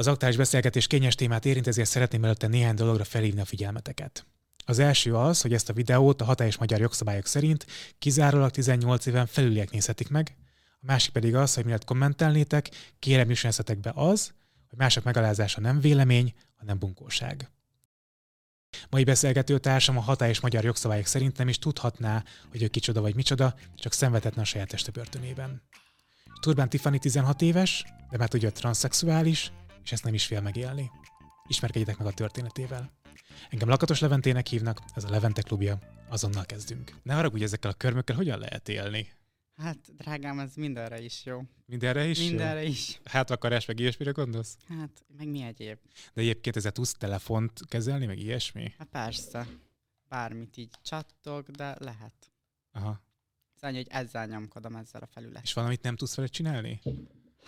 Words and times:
Az 0.00 0.06
aktuális 0.06 0.36
beszélgetés 0.36 0.86
kényes 0.86 1.14
témát 1.14 1.44
érint, 1.44 1.66
ezért 1.66 1.88
szeretném 1.88 2.24
előtte 2.24 2.46
néhány 2.46 2.74
dologra 2.74 3.04
felhívni 3.04 3.40
a 3.40 3.44
figyelmeteket. 3.44 4.26
Az 4.64 4.78
első 4.78 5.14
az, 5.14 5.40
hogy 5.40 5.52
ezt 5.52 5.68
a 5.68 5.72
videót 5.72 6.20
a 6.20 6.24
hatályos 6.24 6.58
magyar 6.58 6.80
jogszabályok 6.80 7.26
szerint 7.26 7.66
kizárólag 7.98 8.50
18 8.50 9.06
éven 9.06 9.26
felüliek 9.26 9.70
nézhetik 9.70 10.08
meg, 10.08 10.36
a 10.68 10.86
másik 10.86 11.12
pedig 11.12 11.34
az, 11.34 11.54
hogy 11.54 11.64
miért 11.64 11.84
kommentelnétek, 11.84 12.70
kérem 12.98 13.28
jussanszatok 13.28 13.78
be 13.78 13.92
az, 13.94 14.32
hogy 14.68 14.78
mások 14.78 15.04
megalázása 15.04 15.60
nem 15.60 15.80
vélemény, 15.80 16.34
hanem 16.56 16.78
bunkóság. 16.78 17.50
Mai 18.90 19.04
beszélgető 19.04 19.58
társam 19.58 19.96
a 19.96 20.00
hatályos 20.00 20.40
magyar 20.40 20.64
jogszabályok 20.64 21.06
szerint 21.06 21.38
nem 21.38 21.48
is 21.48 21.58
tudhatná, 21.58 22.24
hogy 22.50 22.62
ő 22.62 22.68
kicsoda 22.68 23.00
vagy 23.00 23.14
micsoda, 23.14 23.54
csak 23.74 23.92
szenvedhetne 23.92 24.42
a 24.42 24.44
saját 24.44 24.68
teste 24.68 24.90
börtönében. 24.90 25.62
Turbán 26.40 26.68
Tiffany 26.68 26.98
16 26.98 27.42
éves, 27.42 27.84
de 28.10 28.16
már 28.16 28.28
tudja, 28.28 28.52
transzexuális, 28.52 29.52
és 29.84 29.92
ezt 29.92 30.04
nem 30.04 30.14
is 30.14 30.26
fél 30.26 30.40
megélni. 30.40 30.90
Ismerkedjetek 31.48 31.98
meg 31.98 32.06
a 32.06 32.12
történetével. 32.12 32.92
Engem 33.50 33.68
Lakatos 33.68 34.00
Leventének 34.00 34.46
hívnak, 34.46 34.80
ez 34.94 35.04
a 35.04 35.10
Levente 35.10 35.42
klubja, 35.42 35.78
azonnal 36.08 36.44
kezdünk. 36.44 36.94
Ne 37.02 37.14
haragudj 37.14 37.44
ezekkel 37.44 37.70
a 37.70 37.74
körmökkel, 37.74 38.16
hogyan 38.16 38.38
lehet 38.38 38.68
élni? 38.68 39.08
Hát, 39.56 39.94
drágám, 39.96 40.38
ez 40.38 40.54
mindenre 40.54 41.00
is 41.00 41.24
jó. 41.24 41.42
Mindenre 41.66 42.06
is? 42.06 42.18
Mindenre 42.18 42.62
jó? 42.62 42.68
is. 42.68 43.00
Hát 43.04 43.30
akarás, 43.30 43.66
meg 43.66 43.78
ilyesmire 43.78 44.10
gondolsz? 44.10 44.56
Hát, 44.68 45.04
meg 45.16 45.28
mi 45.28 45.42
egyéb. 45.42 45.78
De 46.14 46.20
egyébként 46.20 46.56
ezzel 46.56 46.72
tudsz 46.72 46.94
telefont 46.94 47.60
kezelni, 47.68 48.06
meg 48.06 48.18
ilyesmi? 48.18 48.74
Hát 48.78 48.88
persze. 48.88 49.46
Bármit 50.08 50.56
így 50.56 50.70
csattog, 50.82 51.50
de 51.50 51.76
lehet. 51.78 52.32
Aha. 52.72 53.02
Szóval, 53.54 53.76
hogy 53.76 53.86
ezzel 53.90 54.26
nyomkodom 54.26 54.76
ezzel 54.76 55.00
a 55.00 55.06
felület. 55.06 55.42
És 55.42 55.52
valamit 55.52 55.82
nem 55.82 55.96
tudsz 55.96 56.14
vele 56.14 56.28
csinálni? 56.28 56.80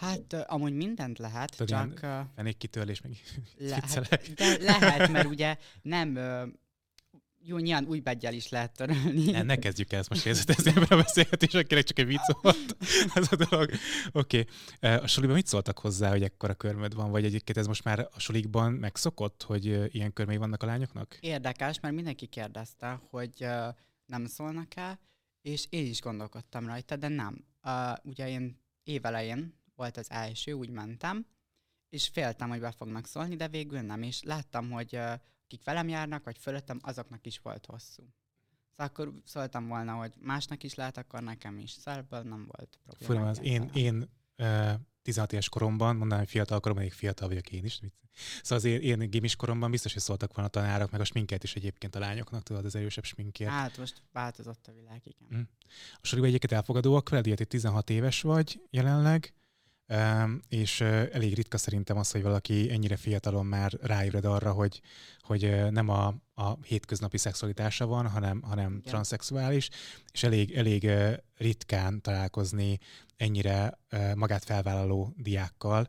Hát 0.02 0.32
amúgy 0.32 0.72
mindent 0.72 1.18
lehet, 1.18 1.56
Tudod, 1.56 1.68
csak... 1.68 2.00
Uh, 2.02 2.26
fenék 2.34 2.56
kitörlés, 2.56 3.00
meg 3.00 3.12
lehet, 3.58 4.34
de 4.36 4.56
lehet, 4.58 5.10
mert 5.10 5.26
ugye 5.34 5.56
nem 5.82 6.18
jó, 7.44 7.58
nyilván 7.58 7.84
új 7.84 8.00
beggyel 8.00 8.34
is 8.34 8.48
lehet 8.48 8.72
törölni. 8.72 9.30
Ne, 9.30 9.42
ne 9.42 9.56
kezdjük 9.56 9.92
el 9.92 9.98
ezt 9.98 10.08
most 10.08 10.26
érzetezni 10.26 10.70
ebben 10.70 10.98
a 10.98 11.02
beszélgetésekkel, 11.02 11.82
csak 11.82 11.98
egy 11.98 12.06
vicc 12.06 12.32
volt. 12.42 12.76
Ez 13.14 13.28
a 13.30 13.36
dolog. 13.36 13.70
Oké. 14.12 14.44
Okay. 14.80 14.96
A 14.96 15.06
suliban 15.06 15.34
mit 15.34 15.46
szóltak 15.46 15.78
hozzá, 15.78 16.10
hogy 16.10 16.22
ekkora 16.22 16.54
körmöd 16.54 16.94
van? 16.94 17.10
Vagy 17.10 17.24
egyébként 17.24 17.58
ez 17.58 17.66
most 17.66 17.84
már 17.84 18.08
a 18.12 18.20
sulikban 18.20 18.72
megszokott, 18.72 19.42
hogy 19.42 19.94
ilyen 19.94 20.12
körmei 20.12 20.36
vannak 20.36 20.62
a 20.62 20.66
lányoknak? 20.66 21.18
Érdekes, 21.20 21.80
mert 21.80 21.94
mindenki 21.94 22.26
kérdezte, 22.26 23.00
hogy 23.10 23.46
nem 24.06 24.26
szólnak 24.26 24.76
el, 24.76 25.00
és 25.42 25.66
én 25.70 25.86
is 25.86 26.00
gondolkodtam 26.00 26.66
rajta, 26.66 26.96
de 26.96 27.08
nem. 27.08 27.44
Uh, 27.64 27.72
ugye 28.02 28.28
én 28.28 28.60
évelején 28.82 29.61
volt 29.82 29.96
az 29.96 30.10
első, 30.10 30.52
úgy 30.52 30.70
mentem, 30.70 31.26
és 31.88 32.08
féltem, 32.08 32.48
hogy 32.48 32.60
be 32.60 32.70
fognak 32.70 33.06
szólni, 33.06 33.36
de 33.36 33.48
végül 33.48 33.80
nem, 33.80 34.02
és 34.02 34.22
láttam, 34.22 34.70
hogy 34.70 34.96
uh, 34.96 35.12
akik 35.44 35.64
velem 35.64 35.88
járnak, 35.88 36.24
vagy 36.24 36.38
fölöttem, 36.38 36.78
azoknak 36.82 37.26
is 37.26 37.38
volt 37.38 37.66
hosszú. 37.66 38.02
Szóval 38.70 38.86
akkor 38.86 39.12
szóltam 39.24 39.68
volna, 39.68 39.92
hogy 39.92 40.12
másnak 40.20 40.62
is 40.62 40.74
lehet, 40.74 40.96
akkor 40.96 41.22
nekem 41.22 41.58
is. 41.58 41.70
Szóval 41.70 42.22
nem 42.22 42.50
volt 42.56 42.78
probléma. 42.84 43.12
Fura, 43.12 43.28
az 43.28 43.40
én, 43.42 43.70
én 43.74 44.08
uh, 44.38 44.72
16 45.02 45.32
éves 45.32 45.48
koromban, 45.48 45.96
mondanám, 45.96 46.18
hogy 46.18 46.32
fiatal 46.32 46.60
koromban, 46.60 46.84
még 46.84 46.92
fiatal 46.92 47.28
vagyok 47.28 47.50
én 47.50 47.64
is. 47.64 47.80
Szóval 48.42 48.58
az 48.58 48.64
én, 48.64 48.80
én 48.80 49.10
gimis 49.10 49.36
koromban 49.36 49.70
biztos, 49.70 49.92
hogy 49.92 50.02
szóltak 50.02 50.34
volna 50.34 50.48
a 50.48 50.52
tanárok, 50.52 50.90
meg 50.90 51.00
a 51.00 51.04
sminket 51.04 51.42
is 51.42 51.54
egyébként 51.54 51.94
a 51.94 51.98
lányoknak, 51.98 52.42
tudod, 52.42 52.64
az 52.64 52.74
erősebb 52.74 53.04
sminkért. 53.04 53.50
Hát 53.50 53.78
most 53.78 54.02
változott 54.12 54.66
a 54.66 54.72
világ, 54.72 55.00
igen. 55.04 55.38
Mm. 55.40 55.42
A 55.94 56.06
soriban 56.06 56.28
egyébként 56.28 56.52
elfogadóak 56.52 57.08
veled, 57.08 57.26
ilyet 57.26 57.48
16 57.48 57.90
éves 57.90 58.20
vagy 58.20 58.60
jelenleg, 58.70 59.34
és 60.48 60.80
elég 60.80 61.34
ritka 61.34 61.56
szerintem 61.56 61.96
az, 61.96 62.10
hogy 62.10 62.22
valaki 62.22 62.70
ennyire 62.70 62.96
fiatalon 62.96 63.46
már 63.46 63.72
ráébred 63.80 64.24
arra, 64.24 64.52
hogy, 64.52 64.80
hogy 65.20 65.70
nem 65.70 65.88
a, 65.88 66.14
a 66.34 66.62
hétköznapi 66.62 67.18
szexualitása 67.18 67.86
van, 67.86 68.08
hanem, 68.08 68.42
hanem 68.42 68.70
Igen. 68.70 68.82
transzexuális, 68.82 69.68
és 70.12 70.22
elég, 70.22 70.52
elég 70.52 70.90
ritkán 71.36 72.00
találkozni 72.00 72.78
ennyire 73.16 73.78
magát 74.14 74.44
felvállaló 74.44 75.14
diákkal 75.16 75.88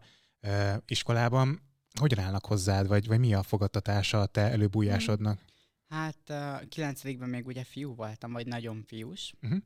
iskolában. 0.86 1.62
Hogyan 2.00 2.20
állnak 2.20 2.46
hozzád, 2.46 2.88
vagy, 2.88 3.08
vagy 3.08 3.20
mi 3.20 3.34
a 3.34 3.44
fogadtatása 3.44 4.22
a 4.22 4.26
te 4.26 4.42
előbújásodnak? 4.42 5.40
Hát 5.88 6.30
a 6.30 6.62
kilencedikben 6.70 7.30
még 7.30 7.46
ugye 7.46 7.64
fiú 7.64 7.96
voltam, 7.96 8.32
vagy 8.32 8.48
nagyon 8.48 8.84
fiús, 8.88 9.34
uh-huh 9.42 9.60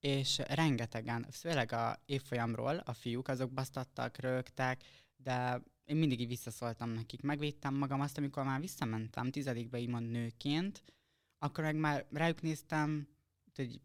és 0.00 0.38
rengetegen, 0.38 1.26
főleg 1.30 1.72
a 1.72 2.02
évfolyamról 2.06 2.76
a 2.76 2.92
fiúk, 2.92 3.28
azok 3.28 3.52
basztattak, 3.52 4.16
rögtek, 4.16 4.82
de 5.16 5.62
én 5.84 5.96
mindig 5.96 6.20
így 6.20 6.28
visszaszóltam 6.28 6.90
nekik. 6.90 7.22
Megvédtem 7.22 7.74
magam 7.74 8.00
azt, 8.00 8.18
amikor 8.18 8.44
már 8.44 8.60
visszamentem 8.60 9.30
tizedikbe 9.30 9.88
mond 9.88 10.10
nőként, 10.10 10.82
akkor 11.38 11.64
meg 11.64 11.76
már 11.76 12.06
rájuk 12.10 12.42
néztem, 12.42 13.08
hogy 13.54 13.80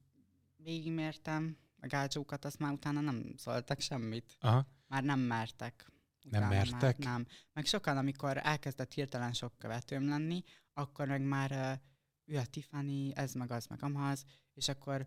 végigmértem 0.55 1.57
a 1.81 1.87
gácsókat, 1.87 2.45
azt 2.45 2.59
már 2.59 2.71
utána 2.71 2.99
nem 2.99 3.33
szóltak 3.37 3.79
semmit. 3.79 4.37
Aha. 4.39 4.67
Már 4.87 5.03
nem 5.03 5.19
mertek. 5.19 5.91
Utána 6.25 6.47
nem 6.47 6.57
mertek? 6.57 6.97
Már 6.97 7.13
nem. 7.13 7.27
Meg 7.53 7.65
sokan, 7.65 7.97
amikor 7.97 8.37
elkezdett 8.37 8.93
hirtelen 8.93 9.33
sok 9.33 9.57
követőm 9.57 10.07
lenni, 10.07 10.43
akkor 10.73 11.07
meg 11.07 11.21
már 11.21 11.81
ő 12.25 12.37
a 12.37 12.45
Tiffany, 12.45 13.11
ez 13.15 13.33
meg 13.33 13.51
az 13.51 13.65
meg 13.65 13.83
amaz, 13.83 14.25
és 14.53 14.67
akkor 14.67 15.05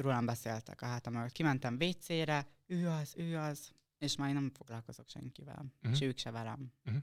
rólam 0.00 0.26
beszéltek 0.26 0.82
a 0.82 0.86
hátam 0.86 1.12
mögött. 1.12 1.32
Kimentem 1.32 1.76
WC-re, 1.80 2.46
ő 2.66 2.88
az, 2.88 3.14
ő 3.16 3.36
az, 3.36 3.70
és 3.98 4.16
már 4.16 4.32
nem 4.32 4.50
foglalkozok 4.54 5.08
senkivel, 5.08 5.64
uh-huh. 5.76 5.92
és 5.92 6.00
ők 6.00 6.18
se 6.18 6.30
velem. 6.30 6.72
Uh-huh. 6.84 7.02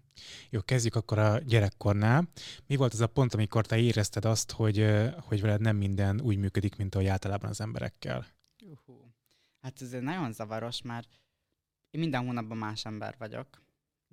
Jó, 0.49 0.61
kezdjük 0.61 0.95
akkor 0.95 1.19
a 1.19 1.39
gyerekkornál. 1.39 2.27
Mi 2.67 2.75
volt 2.75 2.93
az 2.93 3.01
a 3.01 3.07
pont, 3.07 3.33
amikor 3.33 3.65
te 3.65 3.77
érezted 3.77 4.25
azt, 4.25 4.51
hogy, 4.51 4.87
hogy 5.15 5.41
veled 5.41 5.61
nem 5.61 5.75
minden 5.75 6.21
úgy 6.21 6.37
működik, 6.37 6.75
mint 6.75 6.95
ahogy 6.95 7.07
általában 7.07 7.49
az 7.49 7.61
emberekkel? 7.61 8.25
Uh-huh. 8.65 8.95
Hát 9.61 9.81
ez 9.81 9.91
nagyon 9.91 10.31
zavaros, 10.31 10.81
mert 10.81 11.21
én 11.89 11.99
minden 11.99 12.25
hónapban 12.25 12.57
más 12.57 12.85
ember 12.85 13.15
vagyok, 13.17 13.63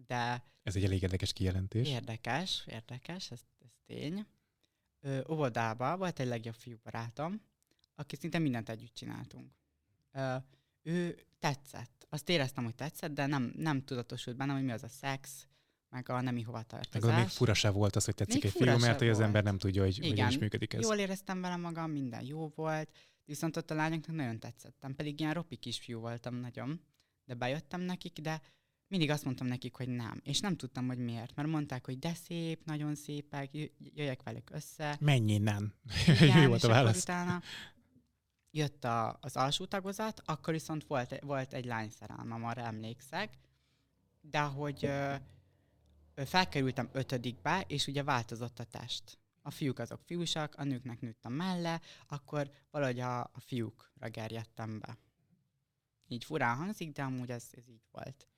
de... 0.06 0.44
Ez 0.62 0.76
egy 0.76 0.84
elég 0.84 1.02
érdekes 1.02 1.32
kijelentés. 1.32 1.88
Érdekes, 1.88 2.64
érdekes, 2.66 3.30
ez, 3.30 3.40
ez 3.58 3.70
tény. 3.86 4.26
Ö, 5.00 5.20
óvodában 5.28 5.98
volt 5.98 6.18
egy 6.18 6.26
legjobb 6.26 6.54
fiú 6.54 6.76
barátom, 6.82 7.42
aki 7.94 8.16
szinte 8.16 8.38
mindent 8.38 8.68
együtt 8.68 8.94
csináltunk. 8.94 9.52
Ö, 10.12 10.36
ő 10.82 11.18
tetszett. 11.38 12.06
Azt 12.08 12.28
éreztem, 12.28 12.64
hogy 12.64 12.74
tetszett, 12.74 13.12
de 13.12 13.26
nem, 13.26 13.52
nem 13.56 13.84
tudatosult 13.84 14.36
bennem, 14.36 14.54
hogy 14.54 14.64
mi 14.64 14.72
az 14.72 14.82
a 14.82 14.88
szex, 14.88 15.46
meg 15.90 16.08
a 16.08 16.20
nemi 16.20 16.42
hovatartozás. 16.42 17.10
Meg 17.10 17.18
még 17.18 17.28
fura 17.28 17.54
se 17.54 17.70
volt 17.70 17.96
az, 17.96 18.04
hogy 18.04 18.14
tetszik 18.14 18.42
még 18.42 18.44
egy 18.44 18.62
fiú, 18.62 18.78
mert 18.78 18.98
hogy 18.98 19.08
az 19.08 19.20
ember 19.20 19.42
nem 19.42 19.58
tudja, 19.58 19.82
hogy 19.82 20.04
Igen, 20.04 20.24
hogy 20.24 20.34
is 20.34 20.40
működik 20.40 20.72
ez. 20.72 20.82
jól 20.82 20.96
éreztem 20.96 21.40
vele 21.40 21.56
magam, 21.56 21.90
minden 21.90 22.24
jó 22.24 22.52
volt, 22.54 22.90
viszont 23.24 23.56
ott 23.56 23.70
a 23.70 23.74
lányoknak 23.74 24.16
nagyon 24.16 24.38
tetszettem. 24.38 24.94
Pedig 24.94 25.20
ilyen 25.20 25.34
ropi 25.34 25.56
kisfiú 25.56 26.00
voltam 26.00 26.34
nagyon, 26.34 26.80
de 27.24 27.34
bejöttem 27.34 27.80
nekik, 27.80 28.18
de 28.18 28.40
mindig 28.88 29.10
azt 29.10 29.24
mondtam 29.24 29.46
nekik, 29.46 29.74
hogy 29.74 29.88
nem. 29.88 30.20
És 30.24 30.40
nem 30.40 30.56
tudtam, 30.56 30.86
hogy 30.86 30.98
miért. 30.98 31.34
Mert 31.34 31.48
mondták, 31.48 31.84
hogy 31.84 31.98
de 31.98 32.14
szép, 32.14 32.64
nagyon 32.64 32.94
szépek, 32.94 33.50
jöjjek 33.94 34.22
velük 34.22 34.50
össze. 34.52 34.96
Mennyi 35.00 35.38
nem. 35.38 35.74
Igen, 36.20 36.42
Jó 36.42 36.48
volt 36.48 36.64
a 36.64 36.68
válasz. 36.68 37.02
Utána 37.02 37.42
jött 38.50 38.84
a, 38.84 39.18
az 39.20 39.36
alsó 39.36 39.64
tagozat, 39.64 40.22
akkor 40.24 40.52
viszont 40.52 40.84
volt, 40.84 41.20
volt 41.20 41.52
egy 41.52 41.64
lányszerelmem, 41.64 42.44
arra 42.44 42.62
emlékszek, 42.62 43.38
de 44.20 44.40
hogy 44.40 44.84
ö, 44.84 45.14
felkerültem 46.14 46.88
ötödikbe, 46.92 47.64
és 47.66 47.86
ugye 47.86 48.02
változott 48.02 48.58
a 48.58 48.64
test. 48.64 49.18
A 49.42 49.50
fiúk 49.50 49.78
azok 49.78 50.00
fiúsak, 50.02 50.54
a 50.54 50.64
nőknek 50.64 51.00
nőtt 51.00 51.24
a 51.24 51.28
melle, 51.28 51.80
akkor 52.06 52.50
valahogy 52.70 53.00
a, 53.00 53.20
a 53.20 53.40
fiúkra 53.40 54.08
gerjedtem 54.08 54.78
be. 54.78 54.98
Így 56.08 56.24
furán 56.24 56.56
hangzik, 56.56 56.92
de 56.92 57.02
amúgy 57.02 57.30
ez, 57.30 57.48
ez 57.50 57.68
így 57.68 57.86
volt. 57.90 58.28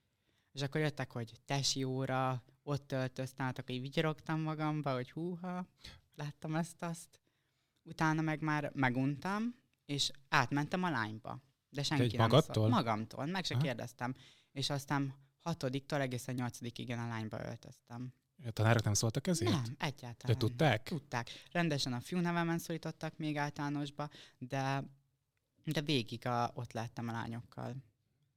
És 0.53 0.63
akkor 0.63 0.81
jöttek, 0.81 1.13
hogy 1.13 1.41
tesi 1.45 1.85
óra, 1.85 2.43
ott 2.63 2.93
öltöztátok, 2.93 3.71
így 3.71 3.81
vigyorogtam 3.81 4.41
magamba, 4.41 4.95
hogy 4.95 5.11
húha, 5.11 5.67
láttam 6.15 6.55
ezt-azt. 6.55 7.21
Utána 7.83 8.21
meg 8.21 8.41
már 8.41 8.71
meguntam, 8.75 9.62
és 9.85 10.11
átmentem 10.29 10.83
a 10.83 10.91
lányba. 10.91 11.41
De 11.71 11.83
senki 11.83 12.05
Egy 12.05 12.13
nem 12.13 12.21
magadtól? 12.21 12.55
Szólt. 12.55 12.71
Magamtól, 12.71 13.27
meg 13.27 13.45
se 13.45 13.55
Aha. 13.55 13.63
kérdeztem. 13.63 14.15
És 14.53 14.71
aztán 14.71 15.15
hatodiktól 15.41 16.01
egészen 16.01 16.35
nyolcadikig 16.35 16.85
igen 16.85 16.99
a 16.99 17.07
lányba 17.07 17.45
öltöztem. 17.45 18.15
A 18.45 18.51
tanárok 18.51 18.83
nem 18.83 18.95
szóltak 18.95 19.27
ezért? 19.27 19.51
Nem, 19.51 19.77
egyáltalán. 19.79 20.37
De 20.39 20.47
tudták? 20.47 20.83
Tudták. 20.83 21.31
Rendesen 21.51 21.93
a 21.93 22.01
fiú 22.01 22.19
nevemen 22.19 22.59
szólítottak 22.59 23.17
még 23.17 23.37
általánosba, 23.37 24.09
de, 24.39 24.85
de 25.65 25.81
végig 25.81 26.27
a, 26.27 26.51
ott 26.55 26.73
láttam 26.73 27.09
a 27.09 27.13
lányokkal. 27.13 27.75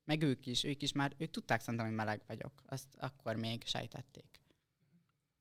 Meg 0.03 0.21
ők 0.21 0.45
is, 0.45 0.63
ők 0.63 0.81
is 0.81 0.91
már, 0.91 1.13
ők 1.17 1.31
tudták 1.31 1.59
szerintem, 1.61 1.85
hogy 1.85 1.95
meleg 1.95 2.21
vagyok. 2.27 2.51
Azt 2.65 2.95
akkor 2.97 3.35
még 3.35 3.63
sejtették. 3.65 4.41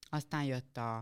Aztán 0.00 0.44
jött 0.44 0.76
a, 0.76 0.96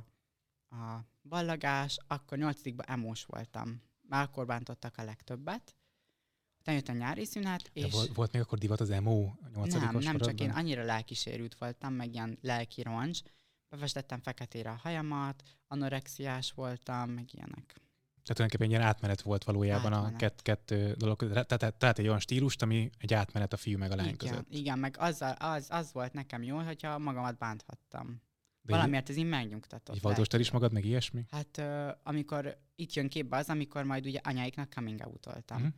a 0.68 1.04
ballagás, 1.22 1.98
akkor 2.06 2.38
nyolcadikban 2.38 2.86
emós 2.88 3.24
voltam 3.24 3.82
már 4.12 4.22
akkor 4.22 4.46
bántottak 4.46 4.94
a 4.96 5.04
legtöbbet. 5.04 5.76
Utána 6.60 6.76
jött 6.76 6.88
a 6.88 6.92
nyári 6.92 7.24
szünet, 7.24 7.70
De 7.72 7.80
és... 7.86 7.92
volt, 7.92 8.14
volt 8.14 8.32
még 8.32 8.42
akkor 8.42 8.58
divat 8.58 8.80
az 8.80 8.90
emo 8.90 9.24
a 9.24 9.66
Nem, 9.66 9.98
nem 9.98 10.18
csak 10.18 10.40
én, 10.40 10.50
annyira 10.50 10.84
lelkisérült 10.84 11.54
voltam, 11.54 11.92
meg 11.94 12.14
ilyen 12.14 12.38
lelki 12.42 12.82
roncs. 12.82 13.20
Befestettem 13.68 14.20
feketére 14.20 14.70
a 14.70 14.78
hajamat, 14.82 15.42
anorexiás 15.66 16.52
voltam, 16.52 17.10
meg 17.10 17.28
ilyenek. 17.32 17.64
Tehát 18.22 18.36
tulajdonképpen 18.36 18.68
ilyen 18.68 18.82
átmenet 18.82 19.22
volt 19.22 19.44
valójában 19.44 19.92
a 19.92 19.96
Átmenet. 19.96 20.18
kett, 20.18 20.42
kettő 20.42 20.94
dolog. 20.98 21.32
Tehát, 21.32 21.76
tehát, 21.78 21.98
egy 21.98 22.06
olyan 22.06 22.20
stílust, 22.20 22.62
ami 22.62 22.90
egy 22.98 23.14
átmenet 23.14 23.52
a 23.52 23.56
fiú 23.56 23.78
meg 23.78 23.90
a 23.90 23.96
lány 23.96 24.04
igen, 24.04 24.16
között. 24.16 24.46
igen, 24.50 24.78
meg 24.78 24.96
azzal, 24.98 25.32
az, 25.32 25.66
az 25.70 25.92
volt 25.92 26.12
nekem 26.12 26.42
jó, 26.42 26.58
hogyha 26.58 26.98
magamat 26.98 27.38
bánthattam. 27.38 28.22
De 28.64 28.72
Valamiért 28.72 29.08
ez 29.08 29.16
így 29.16 29.28
megnyugtatott. 29.28 29.96
így 29.96 30.02
valdostad 30.02 30.40
is 30.40 30.50
magad, 30.50 30.72
meg 30.72 30.84
ilyesmi? 30.84 31.24
Hát 31.30 31.58
ö, 31.58 31.90
amikor 32.02 32.58
itt 32.74 32.92
jön 32.92 33.08
képbe 33.08 33.36
az, 33.36 33.48
amikor 33.48 33.84
majd 33.84 34.06
ugye 34.06 34.20
anyáiknak 34.22 34.74
coming 34.74 35.00
out-oltam. 35.04 35.60
Mhm. 35.62 35.68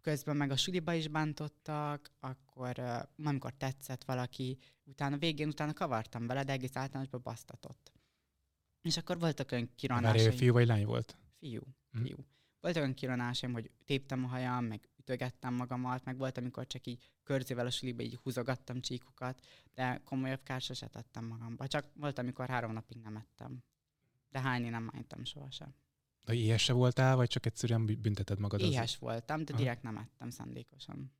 Közben 0.00 0.36
meg 0.36 0.50
a 0.50 0.56
suliba 0.56 0.92
is 0.92 1.08
bántottak, 1.08 2.12
akkor 2.20 2.78
ö, 2.78 2.96
amikor 3.24 3.52
tetszett 3.52 4.04
valaki, 4.04 4.58
utána 4.84 5.16
végén 5.16 5.48
utána 5.48 5.72
kavartam 5.72 6.26
vele, 6.26 6.42
de 6.44 6.52
egész 6.52 6.76
általánosban 6.76 7.20
basztatott. 7.22 7.92
És 8.82 8.96
akkor 8.96 9.18
voltak 9.18 9.52
olyan 9.52 9.64
Várj, 9.64 9.76
kironásaim. 9.76 10.30
fiú 10.36 10.52
vagy 10.52 10.66
lány 10.66 10.84
volt? 10.84 11.16
Fiú. 11.38 11.60
Mhm. 11.90 12.04
Fiú. 12.04 12.16
Volt 12.60 12.76
olyan 12.76 12.94
kironásaim, 12.94 13.52
hogy 13.52 13.70
téptem 13.84 14.24
a 14.24 14.28
hajam, 14.28 14.64
meg 14.64 14.88
ütögettem 15.08 15.54
magamat, 15.54 16.04
meg 16.04 16.16
volt, 16.18 16.38
amikor 16.38 16.66
csak 16.66 16.86
így 16.86 17.10
körzével 17.22 17.66
a 17.66 17.70
suliba 17.70 18.02
így 18.02 18.18
húzogattam 18.22 18.80
csíkokat, 18.80 19.46
de 19.74 20.00
komolyabb 20.04 20.42
kár 20.42 20.60
sose 20.60 20.86
tettem 20.86 21.24
magamba. 21.24 21.66
Csak 21.66 21.86
volt, 21.94 22.18
amikor 22.18 22.48
három 22.48 22.72
napig 22.72 22.96
nem 23.02 23.16
ettem. 23.16 23.62
De 24.30 24.40
hányni 24.40 24.68
nem 24.68 24.90
hánytam 24.92 25.24
sohasem. 25.24 25.74
De 26.24 26.34
éhes 26.34 26.62
se 26.62 26.72
voltál, 26.72 27.16
vagy 27.16 27.28
csak 27.28 27.46
egyszerűen 27.46 27.86
bü- 27.86 28.00
bünteted 28.00 28.38
magad? 28.38 28.60
az- 28.60 28.68
Éhes 28.70 28.96
voltam, 28.98 29.44
de 29.44 29.52
direkt 29.54 29.82
nem 29.82 29.96
ettem 29.96 30.30
szándékosan. 30.30 31.12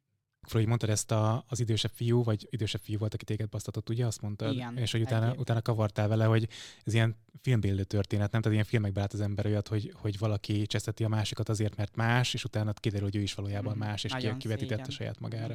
Hogy 0.52 0.66
mondtad 0.66 0.90
ezt 0.90 1.10
a, 1.10 1.44
az 1.48 1.60
idősebb 1.60 1.90
fiú, 1.94 2.22
vagy 2.22 2.46
idősebb 2.50 2.80
fiú 2.80 2.98
volt, 2.98 3.14
aki 3.14 3.24
téged 3.24 3.48
basztatott, 3.48 3.88
ugye? 3.88 4.06
Azt 4.06 4.20
mondtad? 4.20 4.52
Igen, 4.52 4.76
És 4.76 4.92
hogy 4.92 5.00
utána, 5.00 5.16
egyébként. 5.18 5.40
utána 5.42 5.62
kavartál 5.62 6.08
vele, 6.08 6.24
hogy 6.24 6.48
ez 6.84 6.94
ilyen 6.94 7.16
filmbélő 7.40 7.84
történet, 7.84 8.30
nem? 8.32 8.40
Tehát 8.40 8.52
ilyen 8.56 8.68
filmekben 8.68 9.02
lát 9.02 9.12
az 9.12 9.20
ember 9.20 9.46
olyat, 9.46 9.68
hogy, 9.68 9.92
hogy 9.94 10.18
valaki 10.18 10.66
cseszteti 10.66 11.04
a 11.04 11.08
másikat 11.08 11.48
azért, 11.48 11.76
mert 11.76 11.96
más, 11.96 12.34
és 12.34 12.44
utána 12.44 12.72
kiderül, 12.72 13.04
hogy 13.06 13.16
ő 13.16 13.20
is 13.22 13.34
valójában 13.34 13.76
Mhm. 13.76 13.86
más, 13.86 14.04
és 14.04 14.12
ki, 14.18 14.36
kivetítette 14.36 14.90
saját 14.90 15.20
magára. 15.20 15.54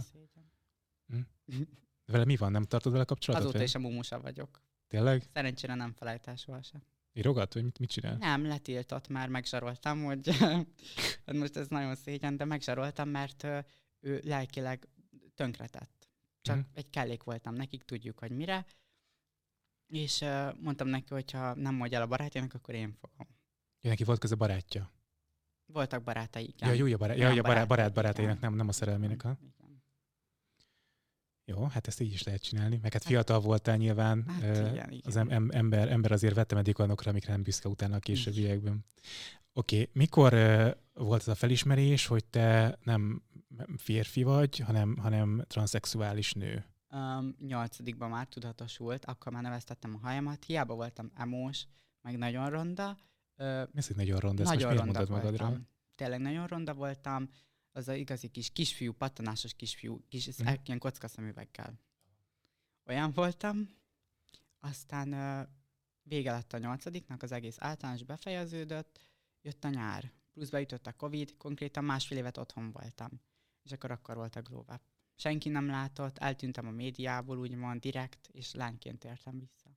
De 2.06 2.12
vele 2.12 2.26
mi 2.26 2.36
van? 2.36 2.52
Nem 2.52 2.64
tartod 2.64 2.92
vele 2.92 3.04
kapcsolatot? 3.04 3.48
Azóta 3.48 3.64
is 3.64 3.76
a 3.76 3.80
mumusa 3.80 4.20
vagyok. 4.22 4.62
Tényleg? 4.88 5.24
Szerencsére 5.34 5.76
nem 5.76 5.94
felejtás 5.94 6.42
sohasem. 6.42 6.82
Írogat? 7.14 7.54
Vagy 7.54 7.64
mit, 7.64 7.80
mit 7.80 7.90
csinál? 7.90 8.18
Nem, 8.18 8.46
letiltott 8.48 9.08
már, 9.08 9.30
megzsaroltam, 9.30 10.04
hogy 10.04 10.30
hát 11.26 11.36
most 11.36 11.58
ez 11.58 11.68
nagyon 11.68 11.96
szégyen, 11.96 12.38
de 12.38 12.46
megzsaroltam, 12.46 13.10
mert 13.10 13.48
ő 14.04 14.22
lelkileg 14.24 14.88
tönkretett. 15.36 16.10
Csak 16.42 16.56
Mhm. 16.56 16.66
egy 16.74 16.90
kellék 16.90 17.24
voltam 17.24 17.54
nekik, 17.54 17.84
tudjuk, 17.84 18.20
hogy 18.20 18.32
mire. 18.32 18.66
És 19.88 20.22
ö, 20.22 20.50
mondtam 20.60 20.88
neki, 20.88 21.14
hogy 21.14 21.32
ha 21.32 21.54
nem 21.54 21.76
mondja 21.76 21.98
el 21.98 22.04
a 22.04 22.08
barátjának, 22.08 22.54
akkor 22.54 22.76
én 22.76 22.94
fogom. 23.00 23.28
Ja, 23.82 23.90
neki 23.90 24.04
volt 24.04 24.20
köze 24.20 24.36
barátja. 24.36 24.92
Voltak 25.66 26.04
barátai, 26.04 26.48
igen. 26.48 26.70
Ja, 26.70 26.86
jó, 26.86 26.94
a 26.94 26.98
barát, 26.98 27.18
ja, 27.18 27.30
ja, 27.32 27.42
barát, 27.42 27.68
barát 27.68 27.94
barátainak, 27.94 28.40
nem, 28.40 28.54
nem 28.56 28.68
a 28.68 28.72
szerelmének. 28.72 29.22
Ha? 29.22 29.38
Igen. 29.42 29.84
Jó, 31.46 31.64
hát 31.66 31.88
ezt 31.88 32.00
így 32.02 32.14
is 32.14 32.24
lehet 32.24 32.42
csinálni. 32.42 32.80
Meg 32.82 32.94
hát 32.94 33.04
fiatal 33.04 33.40
voltál 33.40 33.78
nyilván. 33.78 34.28
Hát 34.28 34.44
ö, 34.44 34.72
igen, 34.72 34.92
igen. 34.92 35.02
Az 35.06 35.16
em- 35.16 35.32
em- 35.32 35.52
ember, 35.54 35.90
ember 35.92 36.12
azért 36.12 36.36
vetemedik 36.36 36.80
olyanokra, 36.80 37.10
amikre 37.12 37.32
nem 37.32 37.44
büszke 37.44 37.70
utána 37.70 37.96
a 37.96 38.00
későbbiekben. 38.00 38.86
Oké, 39.54 39.80
okay. 39.82 39.90
mikor 39.94 40.34
uh, 40.34 40.72
volt 40.94 41.22
ez 41.22 41.28
a 41.28 41.36
felismerés, 41.36 42.06
hogy 42.06 42.26
te 42.26 42.78
nem 42.84 43.24
férfi 43.78 44.24
vagy, 44.24 44.60
hanem, 44.60 44.98
hanem 44.98 45.44
transzexuális 45.48 46.34
nő? 46.34 46.66
Um, 46.90 47.36
nyolcadikban 47.40 48.10
már 48.10 48.28
tudatosult, 48.28 49.06
akkor 49.06 49.32
már 49.32 49.42
neveztettem 49.42 49.96
a 49.96 49.98
hajamat, 49.98 50.44
hiába 50.44 50.76
voltam 50.76 51.12
emós, 51.16 51.66
meg 52.02 52.18
nagyon 52.18 52.50
ronda. 52.50 52.98
Ö, 53.36 53.64
Ez 53.74 53.88
egy 53.90 53.96
nagyon 53.96 54.20
ronda, 54.20 54.42
ezt 54.42 54.52
nagyon 54.52 54.68
most 54.68 54.84
ronda 54.84 55.06
mondod 55.10 55.30
voltam. 55.30 55.68
Tényleg 55.96 56.20
nagyon 56.20 56.48
ronda 56.48 56.74
voltam, 56.74 57.30
az 57.72 57.88
a 57.88 57.94
igazi 57.94 58.28
kis 58.28 58.50
kisfiú, 58.50 58.94
pattanásos 58.94 59.54
kisfiú, 59.54 60.06
kis, 60.08 60.28
mm. 60.28 60.48
ilyen 60.64 60.80
kockaszemüveggel. 60.80 61.80
Olyan 62.86 63.12
voltam, 63.12 63.70
aztán 64.60 65.12
ö, 65.12 65.42
vége 66.02 66.32
lett 66.32 66.54
a 66.54 66.58
nyolcadiknak, 66.58 67.24
az 67.24 67.32
egész 67.32 67.58
általános 67.60 68.04
befejeződött, 68.04 69.00
jött 69.42 69.64
a 69.64 69.70
nyár, 69.70 70.12
plusz 70.34 70.50
beütött 70.50 70.88
a 70.88 70.94
Covid, 70.94 71.38
konkrétan 71.38 71.84
másfél 71.84 72.18
évet 72.18 72.38
otthon 72.38 72.72
voltam. 72.72 73.22
És 73.64 73.72
akkor 73.72 73.92
akkor 73.92 74.16
volt 74.16 74.36
a 74.36 74.42
glow 74.42 74.60
up. 74.60 74.82
Senki 75.16 75.50
nem 75.50 75.68
látott, 75.68 76.18
eltűntem 76.18 76.68
a 76.68 76.72
médiából, 76.72 77.38
úgymond 77.38 77.82
direkt, 77.82 78.28
és 78.32 78.54
lányként 78.54 79.04
értem 79.04 79.40
vissza. 79.40 79.70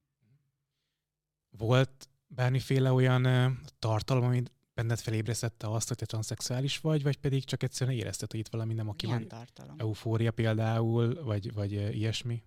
Volt 1.50 2.08
bármiféle 2.26 2.92
olyan 2.92 3.24
ö, 3.24 3.50
tartalom, 3.78 4.24
amit 4.24 4.52
benned 4.74 4.98
felébresztette 4.98 5.70
azt, 5.70 5.88
hogy 5.88 5.96
te 5.96 6.06
transzexuális 6.06 6.78
vagy, 6.78 7.02
vagy 7.02 7.16
pedig 7.18 7.44
csak 7.44 7.62
egyszerűen 7.62 7.96
érezted, 7.96 8.30
hogy 8.30 8.40
itt 8.40 8.48
valami 8.48 8.74
nem 8.74 8.88
oké 8.88 9.06
Milyen 9.06 9.20
van? 9.20 9.38
tartalom? 9.38 9.78
Eufória 9.78 10.30
például, 10.30 11.24
vagy, 11.24 11.52
vagy 11.52 11.74
ö, 11.74 11.88
ilyesmi? 11.88 12.42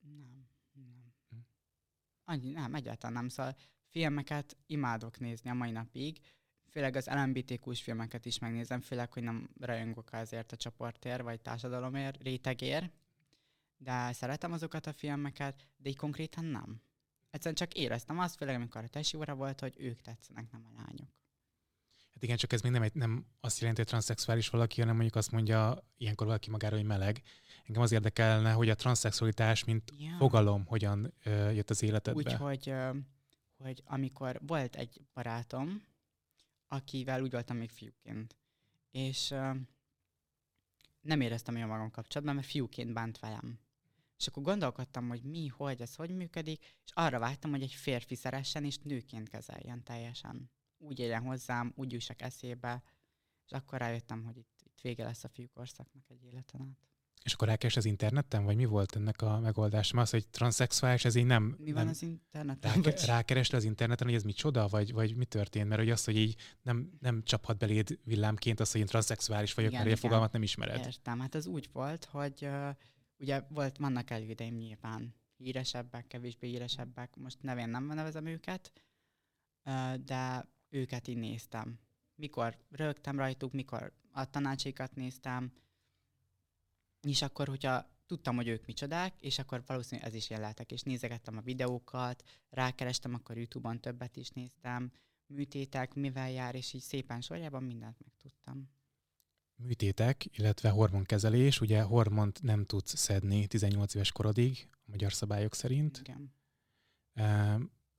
Nem, 0.00 0.46
nem. 0.72 1.14
Hm. 1.28 1.36
Annyi, 2.24 2.50
nem, 2.50 2.74
egyáltalán 2.74 3.14
nem. 3.14 3.28
Szóval 3.28 3.56
filmeket 3.86 4.56
imádok 4.66 5.18
nézni 5.18 5.50
a 5.50 5.54
mai 5.54 5.70
napig, 5.70 6.20
főleg 6.70 6.96
az 6.96 7.06
LMBTQ-s 7.06 7.82
filmeket 7.82 8.26
is 8.26 8.38
megnézem, 8.38 8.80
főleg, 8.80 9.12
hogy 9.12 9.22
nem 9.22 9.50
rajongok 9.60 10.12
azért 10.12 10.52
a 10.52 10.56
csoportért, 10.56 11.22
vagy 11.22 11.40
társadalomért, 11.40 12.22
rétegért, 12.22 12.90
de 13.76 14.12
szeretem 14.12 14.52
azokat 14.52 14.86
a 14.86 14.92
filmeket, 14.92 15.68
de 15.76 15.88
így 15.88 15.96
konkrétan 15.96 16.44
nem. 16.44 16.82
Egyszerűen 17.30 17.54
csak 17.54 17.74
éreztem 17.74 18.18
azt, 18.18 18.36
főleg 18.36 18.54
amikor 18.54 18.84
a 18.84 18.88
tesi 18.88 19.16
óra 19.16 19.34
volt, 19.34 19.60
hogy 19.60 19.74
ők 19.78 20.00
tetszenek, 20.00 20.50
nem 20.50 20.66
a 20.66 20.70
lányok. 20.76 21.08
Hát 22.12 22.22
igen, 22.22 22.36
csak 22.36 22.52
ez 22.52 22.60
még 22.60 22.72
nem, 22.72 22.82
egy, 22.82 22.94
nem 22.94 23.26
azt 23.40 23.58
jelenti, 23.58 23.80
hogy 23.80 23.90
transzexuális 23.90 24.48
valaki, 24.48 24.80
hanem 24.80 24.94
mondjuk 24.94 25.16
azt 25.16 25.30
mondja 25.30 25.84
ilyenkor 25.96 26.26
valaki 26.26 26.50
magára, 26.50 26.76
hogy 26.76 26.84
meleg. 26.84 27.22
Engem 27.64 27.82
az 27.82 27.92
érdekelne, 27.92 28.52
hogy 28.52 28.68
a 28.68 28.74
transzexualitás, 28.74 29.64
mint 29.64 29.92
Ja. 29.98 30.16
fogalom, 30.18 30.64
hogyan 30.64 31.14
ö, 31.24 31.50
jött 31.50 31.70
az 31.70 31.82
életedbe. 31.82 32.20
Úgyhogy, 32.20 32.68
ö, 32.68 32.90
hogy 33.58 33.82
amikor 33.84 34.40
volt 34.46 34.76
egy 34.76 35.00
barátom, 35.14 35.82
akivel 36.72 37.22
úgy 37.22 37.30
voltam 37.30 37.56
még 37.56 37.70
fiúként, 37.70 38.36
és 38.90 39.30
ö, 39.30 39.50
nem 41.00 41.20
éreztem 41.20 41.54
olyan 41.54 41.68
magam 41.68 41.90
kapcsolatban, 41.90 42.34
mert 42.34 42.46
fiúként 42.46 42.92
bánt 42.92 43.18
velem. 43.18 43.60
És 44.16 44.26
akkor 44.26 44.42
gondolkodtam, 44.42 45.08
hogy 45.08 45.22
mi, 45.22 45.46
hogy 45.46 45.80
ez 45.80 45.94
hogy 45.94 46.10
működik, 46.10 46.60
és 46.84 46.92
arra 46.92 47.18
vágytam, 47.18 47.50
hogy 47.50 47.62
egy 47.62 47.72
férfi 47.74 48.14
szeressen, 48.14 48.64
és 48.64 48.78
nőként 48.78 49.28
kezeljen 49.28 49.82
teljesen. 49.82 50.50
Úgy 50.78 50.98
éljen 50.98 51.22
hozzám, 51.22 51.72
úgy 51.76 51.92
jussak 51.92 52.22
eszébe, 52.22 52.82
és 53.44 53.52
akkor 53.52 53.78
rájöttem, 53.78 54.24
hogy 54.24 54.36
itt, 54.36 54.60
itt 54.64 54.80
vége 54.80 55.04
lesz 55.04 55.24
a 55.24 55.28
fiúkorszaknak 55.28 56.10
egy 56.10 56.24
életen 56.24 56.60
át. 56.60 56.89
És 57.24 57.32
akkor 57.32 57.48
rákeres 57.48 57.76
az 57.76 57.84
interneten, 57.84 58.44
vagy 58.44 58.56
mi 58.56 58.64
volt 58.64 58.96
ennek 58.96 59.22
a 59.22 59.40
megoldás? 59.40 59.92
Mert 59.92 60.06
az, 60.06 60.10
hogy 60.12 60.28
transzexuális, 60.28 61.04
ez 61.04 61.14
így 61.14 61.24
nem... 61.24 61.56
Mi 61.58 61.72
van 61.72 61.82
nem 61.82 61.90
az 61.90 62.02
interneten? 62.02 62.70
ráke, 62.72 62.90
Bocs. 62.90 63.04
rákerestél 63.04 63.58
az 63.58 63.64
interneten, 63.64 64.06
hogy 64.06 64.16
ez 64.16 64.22
micsoda, 64.22 64.68
vagy, 64.68 64.92
vagy 64.92 65.16
mi 65.16 65.24
történt? 65.24 65.68
Mert 65.68 65.80
hogy 65.80 65.90
az, 65.90 66.04
hogy 66.04 66.16
így 66.16 66.36
nem, 66.62 66.90
nem 67.00 67.22
csaphat 67.22 67.58
beléd 67.58 67.98
villámként 68.04 68.60
az, 68.60 68.72
hogy 68.72 68.80
én 68.80 68.86
transzexuális 68.86 69.54
vagyok, 69.54 69.70
Igen, 69.70 69.82
mert 69.82 69.94
a 69.94 69.96
igen. 69.96 70.10
fogalmat 70.10 70.32
nem 70.32 70.42
ismered. 70.42 70.86
Értem, 70.86 71.20
hát 71.20 71.34
az 71.34 71.46
úgy 71.46 71.68
volt, 71.72 72.04
hogy 72.04 72.38
uh, 72.42 72.68
ugye 73.18 73.42
volt, 73.48 73.76
vannak 73.76 74.10
elődeim 74.10 74.54
nyilván, 74.54 75.14
híresebbek, 75.36 76.06
kevésbé 76.06 76.48
híresebbek, 76.48 77.16
most 77.16 77.42
nevén 77.42 77.68
nem 77.68 77.86
nevezem 77.86 78.26
őket, 78.26 78.72
uh, 79.64 79.94
de 79.94 80.48
őket 80.68 81.08
így 81.08 81.16
néztem. 81.16 81.78
Mikor 82.14 82.56
rögtem 82.70 83.18
rajtuk, 83.18 83.52
mikor 83.52 83.92
a 84.12 84.30
tanácsaikat 84.30 84.94
néztem, 84.94 85.52
és 87.02 87.22
akkor, 87.22 87.48
hogyha 87.48 87.88
tudtam, 88.06 88.36
hogy 88.36 88.48
ők 88.48 88.66
micsodák, 88.66 89.20
és 89.20 89.38
akkor 89.38 89.62
valószínűleg 89.66 90.08
ez 90.08 90.14
is 90.14 90.30
én 90.30 90.40
lehetek, 90.40 90.72
és 90.72 90.82
nézegettem 90.82 91.36
a 91.36 91.40
videókat, 91.40 92.22
rákerestem, 92.50 93.14
akkor 93.14 93.36
YouTube-on 93.36 93.80
többet 93.80 94.16
is 94.16 94.28
néztem, 94.28 94.92
műtétek, 95.26 95.94
mivel 95.94 96.30
jár, 96.30 96.54
és 96.54 96.72
így 96.72 96.80
szépen 96.80 97.20
sorjában 97.20 97.62
mindent 97.62 97.96
megtudtam. 98.04 98.70
Műtétek, 99.56 100.38
illetve 100.38 100.68
hormonkezelés, 100.68 101.60
ugye 101.60 101.82
hormont 101.82 102.42
nem 102.42 102.64
tudsz 102.64 102.96
szedni 102.96 103.46
18 103.46 103.94
éves 103.94 104.12
korodig, 104.12 104.68
a 104.72 104.90
magyar 104.90 105.12
szabályok 105.12 105.54
szerint. 105.54 105.98
Igen. 105.98 106.34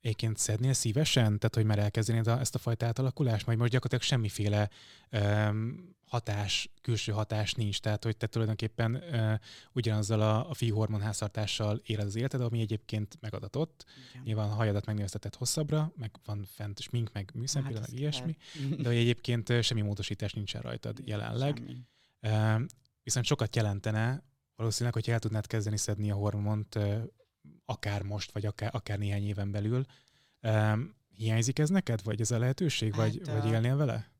Egyébként 0.02 0.38
szednél 0.38 0.74
szívesen? 0.74 1.24
Tehát, 1.24 1.56
hogy 1.56 1.66
már 1.66 1.80
elkezdenéd 1.80 2.28
a, 2.28 2.40
ezt 2.40 2.56
a 2.56 2.60
fajta 2.60 2.86
átalakulást? 2.86 3.46
Majd 3.46 3.58
most 3.58 3.72
gyakorlatilag 3.72 4.12
semmiféle 4.12 4.70
um, 5.12 5.90
hatás, 6.06 6.70
külső 6.82 7.12
hatás 7.12 7.54
nincs. 7.54 7.80
Tehát, 7.80 8.04
hogy 8.04 8.18
te 8.18 8.28
tulajdonképpen 8.28 8.96
uh, 8.96 9.34
ugyanazzal 9.74 10.22
a, 10.22 10.50
a 10.50 10.54
fiú 10.54 10.76
hormonháztartással 10.76 11.82
éled 11.86 12.06
az 12.06 12.16
életed, 12.16 12.42
ami 12.42 12.60
egyébként 12.62 13.18
megadatott. 13.20 13.86
Igen. 14.12 14.24
Nyilván 14.24 14.50
a 14.50 14.54
hajadat 14.54 14.86
megnövesztetett 14.86 15.36
hosszabbra, 15.36 15.92
meg 15.96 16.12
van 16.26 16.46
fent 16.56 16.80
smink, 16.80 17.10
meg 17.14 17.32
műszempilla, 17.34 17.80
Hát 17.80 17.90
meg 17.92 18.00
ilyesmi. 18.00 18.38
kell. 18.54 18.78
De 18.78 18.88
hogy 18.88 18.98
egyébként 18.98 19.50
ö, 19.50 19.62
semmi 19.62 19.82
módosítás 19.82 20.34
nincsen 20.34 20.62
rajtad 20.62 21.00
jelenleg. 21.06 21.58
Semmi. 21.58 22.66
Viszont 23.04 23.26
sokat 23.26 23.56
jelentene, 23.56 24.24
valószínűleg, 24.56 24.94
hogy 24.94 25.10
el 25.10 25.20
tudnád 25.20 25.48
kezdeni 25.48 25.78
szedni 25.78 26.12
a 26.12 26.16
hormont 26.16 26.80
akár 27.72 28.02
most, 28.02 28.32
vagy 28.32 28.46
akár, 28.46 28.76
akár 28.76 28.98
néhány 28.98 29.28
éven 29.28 29.52
belül. 29.52 29.86
Hiányzik 31.16 31.60
ez 31.60 31.70
neked, 31.70 32.04
vagy 32.04 32.22
ez 32.22 32.32
a 32.32 32.40
lehetőség, 32.40 32.94
hát, 32.94 33.02
vagy, 33.02 33.26
vagy 33.26 33.52
élnél 33.52 33.76
vele? 33.76 34.12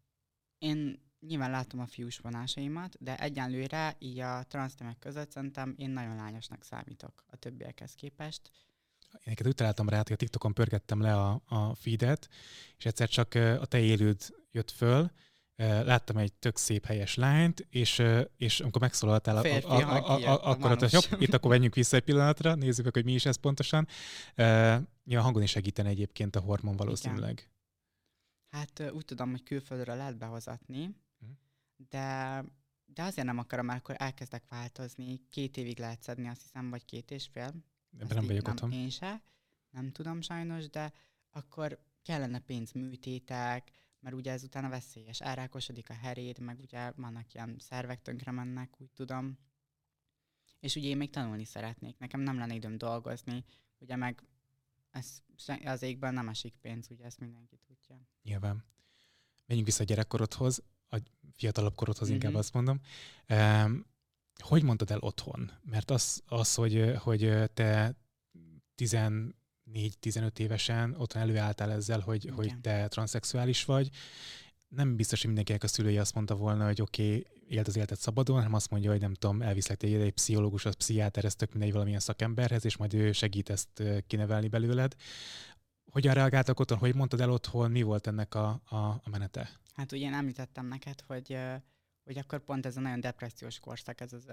Én 0.58 1.00
nyilván 1.20 1.52
látom 1.52 1.80
a 1.80 1.86
fiús 1.86 2.18
vonásaimat, 2.18 2.96
de 3.00 3.18
egyenlőre 3.18 3.96
így 4.00 4.20
a 4.20 4.44
transznemek 4.44 5.00
között 5.00 5.32
szerintem 5.32 5.74
én 5.78 5.90
nagyon 5.90 6.16
lányosnak 6.16 6.64
számítok 6.64 7.24
a 7.28 7.36
többiekhez 7.36 7.94
képest. 7.94 8.52
Én 9.12 9.22
neked 9.26 9.48
úgy 9.48 9.56
találtam 9.56 9.90
rá, 9.90 9.98
hogy 9.98 10.12
a 10.12 10.16
TikTokon 10.16 10.54
pörgettem 10.54 11.02
le 11.02 11.16
a, 11.16 11.42
a 11.46 11.76
feedet, 11.76 12.30
és 12.78 12.86
egyszer 12.86 13.10
csak 13.10 13.34
a 13.34 13.66
te 13.66 13.80
élőd 13.80 14.36
jött 14.52 14.72
föl, 14.72 15.12
láttam 15.56 16.18
egy 16.18 16.34
tök 16.34 16.58
szép 16.58 16.86
helyes 16.86 17.16
lányt, 17.16 17.68
és, 17.70 18.04
és 18.38 18.60
amikor 18.60 18.82
megszólaltál, 18.82 19.38
a, 19.38 19.42
a, 19.42 19.78
a, 19.78 20.10
a, 20.10 20.34
a, 20.34 20.50
akkor 20.50 20.72
ott, 20.72 20.90
jobb, 20.92 21.22
itt 21.22 21.34
akkor 21.34 21.50
menjünk 21.50 21.76
vissza 21.76 21.96
egy 21.96 22.04
pillanatra, 22.04 22.56
nézzük 22.56 22.86
meg, 22.86 22.94
hogy 22.94 23.06
mi 23.06 23.14
is 23.14 23.26
ez 23.26 23.36
pontosan. 23.36 23.88
Uh, 24.38 24.76
a 25.18 25.22
hangon 25.22 25.42
is 25.42 25.50
segítene 25.50 25.90
egyébként 25.90 26.36
a 26.36 26.40
hormon 26.40 26.76
valószínűleg. 26.76 27.32
Igen. 27.32 27.50
Hát 28.50 28.92
úgy 28.94 29.06
tudom, 29.06 29.30
hogy 29.30 29.44
külföldről 29.44 29.96
lehet 29.96 30.18
behozatni, 30.18 30.96
uh-huh. 31.20 31.38
de, 31.90 32.44
de 32.86 33.04
azért 33.04 33.28
nem 33.28 33.38
akarom, 33.38 33.66
mert 33.66 33.80
akkor 33.80 33.96
elkezdek 33.98 34.44
változni. 34.50 35.22
Két 35.30 35.58
évig 35.58 35.80
lehet 35.80 36.02
szedni, 36.02 36.28
azt 36.28 36.42
hiszem, 36.42 36.70
vagy 36.70 36.86
két 36.86 37.12
és 37.12 37.28
fél. 37.32 37.54
Ebben 38.00 38.18
nem 38.18 38.26
vagyok 38.26 38.48
otthon. 38.48 38.72
Én 38.72 38.90
se, 38.90 39.22
nem 39.70 39.92
tudom 39.92 40.22
sajnos, 40.22 40.70
de 40.70 40.94
akkor 41.32 41.80
kellene 42.04 42.40
pénz 42.40 42.72
műtétek, 42.72 43.72
mert 44.02 44.16
ugye 44.16 44.32
ez 44.32 44.44
utána 44.44 44.70
veszélyes. 44.70 45.22
Elrákosodik 45.22 45.90
a 45.90 45.94
heréd, 45.94 46.40
meg 46.40 46.60
ugye 46.60 46.92
vannak 46.96 47.34
ilyen 47.34 47.56
szervek 47.60 48.02
tönkre 48.02 48.32
mennek, 48.32 48.82
úgy 48.82 48.92
tudom. 48.92 49.38
És 50.60 50.76
ugye 50.76 50.88
én 50.88 50.98
még 50.98 51.10
tanulni 51.10 51.46
szeretnék. 51.46 51.98
Nekem 51.98 52.20
nem 52.20 52.38
lenne 52.38 52.54
időm 52.54 52.78
dolgozni, 52.78 53.44
ugye 53.80 53.96
meg 53.96 54.24
ez, 54.92 55.22
az 55.64 55.82
égben 55.82 56.14
nem 56.14 56.30
esik 56.30 56.54
pénz, 56.62 56.90
ugye 56.90 57.06
ezt 57.06 57.20
mindenki 57.20 57.58
tudja. 57.68 58.08
Nyilván. 58.24 58.64
Menjünk 59.46 59.70
vissza 59.70 59.84
a 59.84 59.86
gyerekkorodhoz, 59.86 60.64
a 60.90 60.98
fiatalabb 61.34 61.76
korodhoz 61.76 62.08
mm-hmm. 62.08 62.16
inkább 62.16 62.36
azt 62.36 62.54
mondom. 62.54 62.82
Um, 63.30 63.86
hogy 64.36 64.64
mondtad 64.64 64.92
el 64.92 65.00
otthon? 65.00 65.52
Mert 65.64 65.92
az, 65.92 66.24
az 66.26 66.56
hogy, 66.56 66.96
hogy 66.98 67.52
te 67.54 67.96
14-15 69.74 70.40
évesen 70.40 70.96
otthon 70.98 71.22
előálltál 71.22 71.72
ezzel, 71.72 72.00
hogy, 72.00 72.32
hogy 72.36 72.54
te 72.62 72.88
transzexuális 72.88 73.66
vagy, 73.66 73.90
nem 74.76 74.96
biztos, 74.96 75.18
hogy 75.20 75.28
mindenkinek 75.28 75.64
a 75.64 75.68
szülői 75.68 75.98
azt 75.98 76.14
mondta 76.14 76.36
volna, 76.36 76.66
hogy 76.66 76.82
oké, 76.82 77.08
okay, 77.08 77.28
élt 77.48 77.68
az 77.68 77.76
életet 77.76 78.00
szabadon, 78.00 78.36
hanem 78.36 78.54
azt 78.54 78.70
mondja, 78.70 78.92
hogy 78.92 79.00
nem 79.00 79.14
tudom, 79.14 79.42
elviszlek 79.42 79.78
téged 79.78 80.02
egy 80.02 80.12
pszichológus, 80.12 80.66
az 80.66 80.76
pszichiáter, 80.76 81.26
ez 81.26 81.36
tök 81.36 81.52
mindegy 81.52 81.72
valamilyen 81.72 82.00
szakemberhez, 82.00 82.66
és 82.66 82.78
majd 82.78 82.94
ő 82.94 83.12
segít 83.12 83.50
ezt 83.50 83.84
kinevelni 84.08 84.48
belőled. 84.48 84.96
Hogyan 85.92 86.14
reagáltak 86.14 86.60
otthon, 86.60 86.78
hogy 86.78 86.96
mondtad 86.96 87.22
el 87.22 87.32
otthon, 87.32 87.72
mi 87.72 87.82
volt 87.82 88.08
ennek 88.08 88.36
a, 88.36 88.62
a, 88.66 88.76
a 88.76 89.10
menete? 89.10 89.50
Hát 89.74 89.92
ugye 89.92 90.06
én 90.06 90.14
említettem 90.14 90.66
neked, 90.66 91.02
hogy, 91.08 91.38
hogy 92.04 92.18
akkor 92.18 92.40
pont 92.40 92.66
ez 92.66 92.78
a 92.78 92.82
nagyon 92.82 93.00
depressziós 93.00 93.60
korszak, 93.60 94.02
ez 94.02 94.14
az 94.14 94.28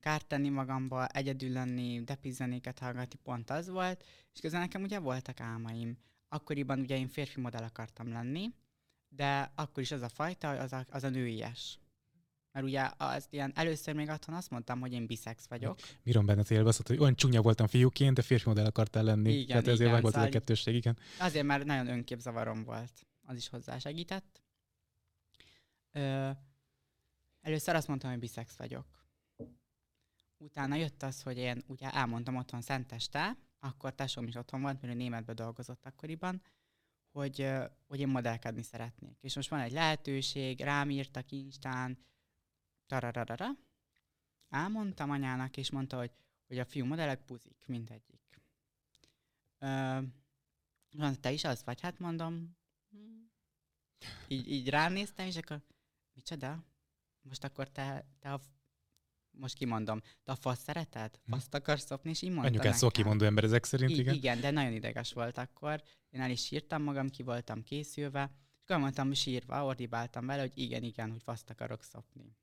kárt 0.00 0.26
tenni 0.26 0.48
magamba, 0.48 1.06
egyedül 1.06 1.52
lenni, 1.52 2.04
depizzenéket 2.04 2.78
hallgatni, 2.78 3.18
pont 3.22 3.50
az 3.50 3.68
volt, 3.68 4.04
és 4.34 4.40
közben 4.40 4.60
nekem 4.60 4.82
ugye 4.82 4.98
voltak 4.98 5.40
álmaim. 5.40 5.98
Akkoriban 6.28 6.80
ugye 6.80 6.96
én 6.96 7.08
férfi 7.08 7.40
modell 7.40 7.62
akartam 7.62 8.08
lenni, 8.08 8.50
de 9.08 9.52
akkor 9.54 9.82
is 9.82 9.90
az 9.90 10.02
a 10.02 10.08
fajta, 10.08 10.48
az 10.48 10.72
a, 10.72 10.86
az 10.90 11.04
a 11.04 11.08
nőies. 11.08 11.78
Mert 12.52 12.66
ugye 12.66 12.90
az 12.96 13.26
ilyen, 13.30 13.52
először 13.54 13.94
még 13.94 14.08
otthon 14.08 14.34
azt 14.34 14.50
mondtam, 14.50 14.80
hogy 14.80 14.92
én 14.92 15.06
biszex 15.06 15.46
vagyok. 15.46 15.78
Miron 16.02 16.26
benned 16.26 16.50
élve 16.50 16.68
azt, 16.68 16.86
hogy 16.86 16.98
olyan 16.98 17.14
csúnya 17.14 17.42
voltam 17.42 17.66
fiúként, 17.66 18.14
de 18.14 18.22
férfi 18.22 18.48
modell 18.48 18.64
akartál 18.64 19.02
lenni. 19.02 19.32
Igen, 19.32 19.46
Tehát 19.46 19.66
ezért 19.66 19.88
igen, 19.88 20.00
volt 20.00 20.14
szóval 20.14 20.28
a 20.28 20.32
kettősség, 20.32 20.74
igen. 20.74 20.98
Azért 21.18 21.46
már 21.46 21.64
nagyon 21.64 21.88
önképzavarom 21.88 22.64
volt. 22.64 23.06
Az 23.26 23.36
is 23.36 23.48
hozzásegített. 23.48 24.42
Ö, 25.92 26.30
először 27.40 27.74
azt 27.74 27.88
mondtam, 27.88 28.10
hogy 28.10 28.18
biszex 28.18 28.56
vagyok. 28.56 28.99
Utána 30.40 30.74
jött 30.74 31.02
az, 31.02 31.22
hogy 31.22 31.36
én 31.36 31.62
ugye 31.66 31.90
elmondtam 31.90 32.36
otthon 32.36 32.60
Szenteste, 32.60 33.36
akkor 33.58 33.94
tesóm 33.94 34.26
is 34.26 34.34
otthon 34.34 34.60
volt, 34.60 34.80
mert 34.80 34.94
ő 34.94 34.96
németbe 34.96 35.32
dolgozott 35.32 35.86
akkoriban, 35.86 36.42
hogy, 37.12 37.48
hogy 37.86 38.00
én 38.00 38.08
modellkedni 38.08 38.62
szeretnék. 38.62 39.18
És 39.20 39.34
most 39.34 39.48
van 39.48 39.60
egy 39.60 39.72
lehetőség, 39.72 40.60
rám 40.60 40.90
írtak 40.90 41.30
Instán, 41.30 41.98
tarararara. 42.86 43.48
Elmondtam 44.48 45.10
anyának, 45.10 45.56
és 45.56 45.70
mondta, 45.70 45.96
hogy, 45.96 46.12
hogy 46.46 46.58
a 46.58 46.64
fiú 46.64 46.84
modellek 46.84 47.24
buzik, 47.24 47.64
mindegyik. 47.66 48.40
Ö, 49.58 50.00
te 51.20 51.32
is 51.32 51.44
az 51.44 51.64
vagy? 51.64 51.80
Hát 51.80 51.98
mondom, 51.98 52.56
így, 54.28 54.50
így 54.50 54.68
ránéztem, 54.68 55.26
és 55.26 55.36
akkor 55.36 55.62
micsoda? 56.12 56.64
Most 57.22 57.44
akkor 57.44 57.68
te, 57.68 58.06
te 58.18 58.32
a 58.32 58.40
most 59.40 59.54
kimondom, 59.54 60.00
te 60.24 60.32
a 60.32 60.34
fasz 60.34 60.62
szereted? 60.62 61.20
Hm. 61.24 61.32
Faszt 61.32 61.54
akarsz 61.54 61.84
szopni? 61.84 62.10
És 62.10 62.22
így 62.22 62.30
mondta 62.30 62.48
Anyukán 62.48 62.72
szó 62.72 62.88
kimondó 62.88 63.24
ember 63.24 63.44
ezek 63.44 63.64
szerint, 63.64 63.90
igen. 63.90 64.14
Igen, 64.14 64.40
de 64.40 64.50
nagyon 64.50 64.72
ideges 64.72 65.12
volt 65.12 65.38
akkor. 65.38 65.82
Én 66.10 66.20
el 66.20 66.30
is 66.30 66.44
sírtam 66.44 66.82
magam, 66.82 67.08
ki 67.08 67.22
voltam 67.22 67.62
készülve, 67.62 68.30
és 68.66 68.76
mondtam 68.76 69.12
sírva, 69.12 69.64
ordibáltam 69.64 70.26
vele, 70.26 70.40
hogy 70.40 70.52
igen, 70.54 70.82
igen, 70.82 71.10
hogy 71.10 71.22
faszt 71.22 71.50
akarok 71.50 71.82
szopni. 71.82 72.36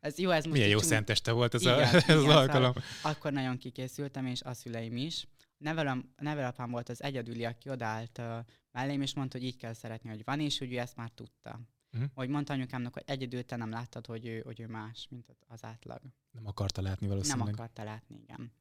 Ez 0.00 0.18
jó, 0.18 0.30
ez 0.30 0.44
most 0.44 0.56
Milyen 0.56 0.68
jó 0.68 0.78
csúny... 0.78 0.88
szenteste 0.88 1.32
volt 1.32 1.54
ez, 1.54 1.60
igen, 1.60 1.78
a, 1.78 1.80
ez 1.96 2.02
igen, 2.02 2.16
az 2.16 2.24
alkalom. 2.24 2.72
Szóval 2.72 3.12
akkor 3.12 3.32
nagyon 3.32 3.58
kikészültem, 3.58 4.26
és 4.26 4.42
a 4.42 4.54
szüleim 4.54 4.96
is. 4.96 5.26
Nevelem, 5.58 6.14
nevelapám 6.16 6.70
volt 6.70 6.88
az 6.88 7.02
egyedüli, 7.02 7.44
aki 7.44 7.68
odállt 7.68 8.18
uh, 8.18 8.38
mellém, 8.72 9.02
és 9.02 9.14
mondta, 9.14 9.38
hogy 9.38 9.46
így 9.46 9.56
kell 9.56 9.72
szeretni, 9.72 10.08
hogy 10.08 10.24
van, 10.24 10.40
és 10.40 10.58
hogy 10.58 10.72
ő 10.72 10.78
ezt 10.78 10.96
már 10.96 11.10
tudta. 11.10 11.60
Uh-huh. 11.92 12.10
Hogy 12.14 12.28
mondta 12.28 12.52
anyukámnak, 12.52 12.92
hogy 12.92 13.02
egyedül 13.06 13.44
te 13.44 13.56
nem 13.56 13.70
láttad, 13.70 14.06
hogy 14.06 14.26
ő, 14.26 14.40
hogy 14.40 14.60
ő 14.60 14.66
más, 14.66 15.06
mint 15.10 15.36
az 15.46 15.64
átlag. 15.64 16.00
Nem 16.30 16.46
akarta 16.46 16.82
látni 16.82 17.06
valószínűleg. 17.06 17.46
Nem 17.46 17.54
akarta 17.54 17.84
látni, 17.84 18.20
igen. 18.22 18.52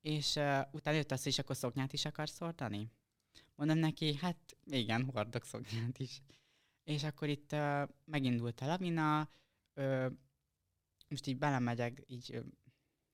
És 0.00 0.34
uh, 0.36 0.60
utána 0.72 0.96
jött 0.96 1.10
az, 1.10 1.26
és 1.26 1.38
akkor 1.38 1.56
szoknyát 1.56 1.92
is 1.92 2.04
akarsz 2.04 2.34
szordani? 2.34 2.90
Mondom 3.54 3.78
neki, 3.78 4.14
hát 4.14 4.56
igen, 4.64 5.04
hordok 5.04 5.44
szoknyát 5.44 5.98
is. 5.98 6.22
És 6.84 7.04
akkor 7.04 7.28
itt 7.28 7.52
uh, 7.52 7.88
megindult 8.04 8.60
a 8.60 8.66
lavina, 8.66 9.30
uh, 9.74 10.12
most 11.08 11.26
így 11.26 11.38
belemegyek 11.38 12.02
így 12.06 12.36
uh, 12.36 12.44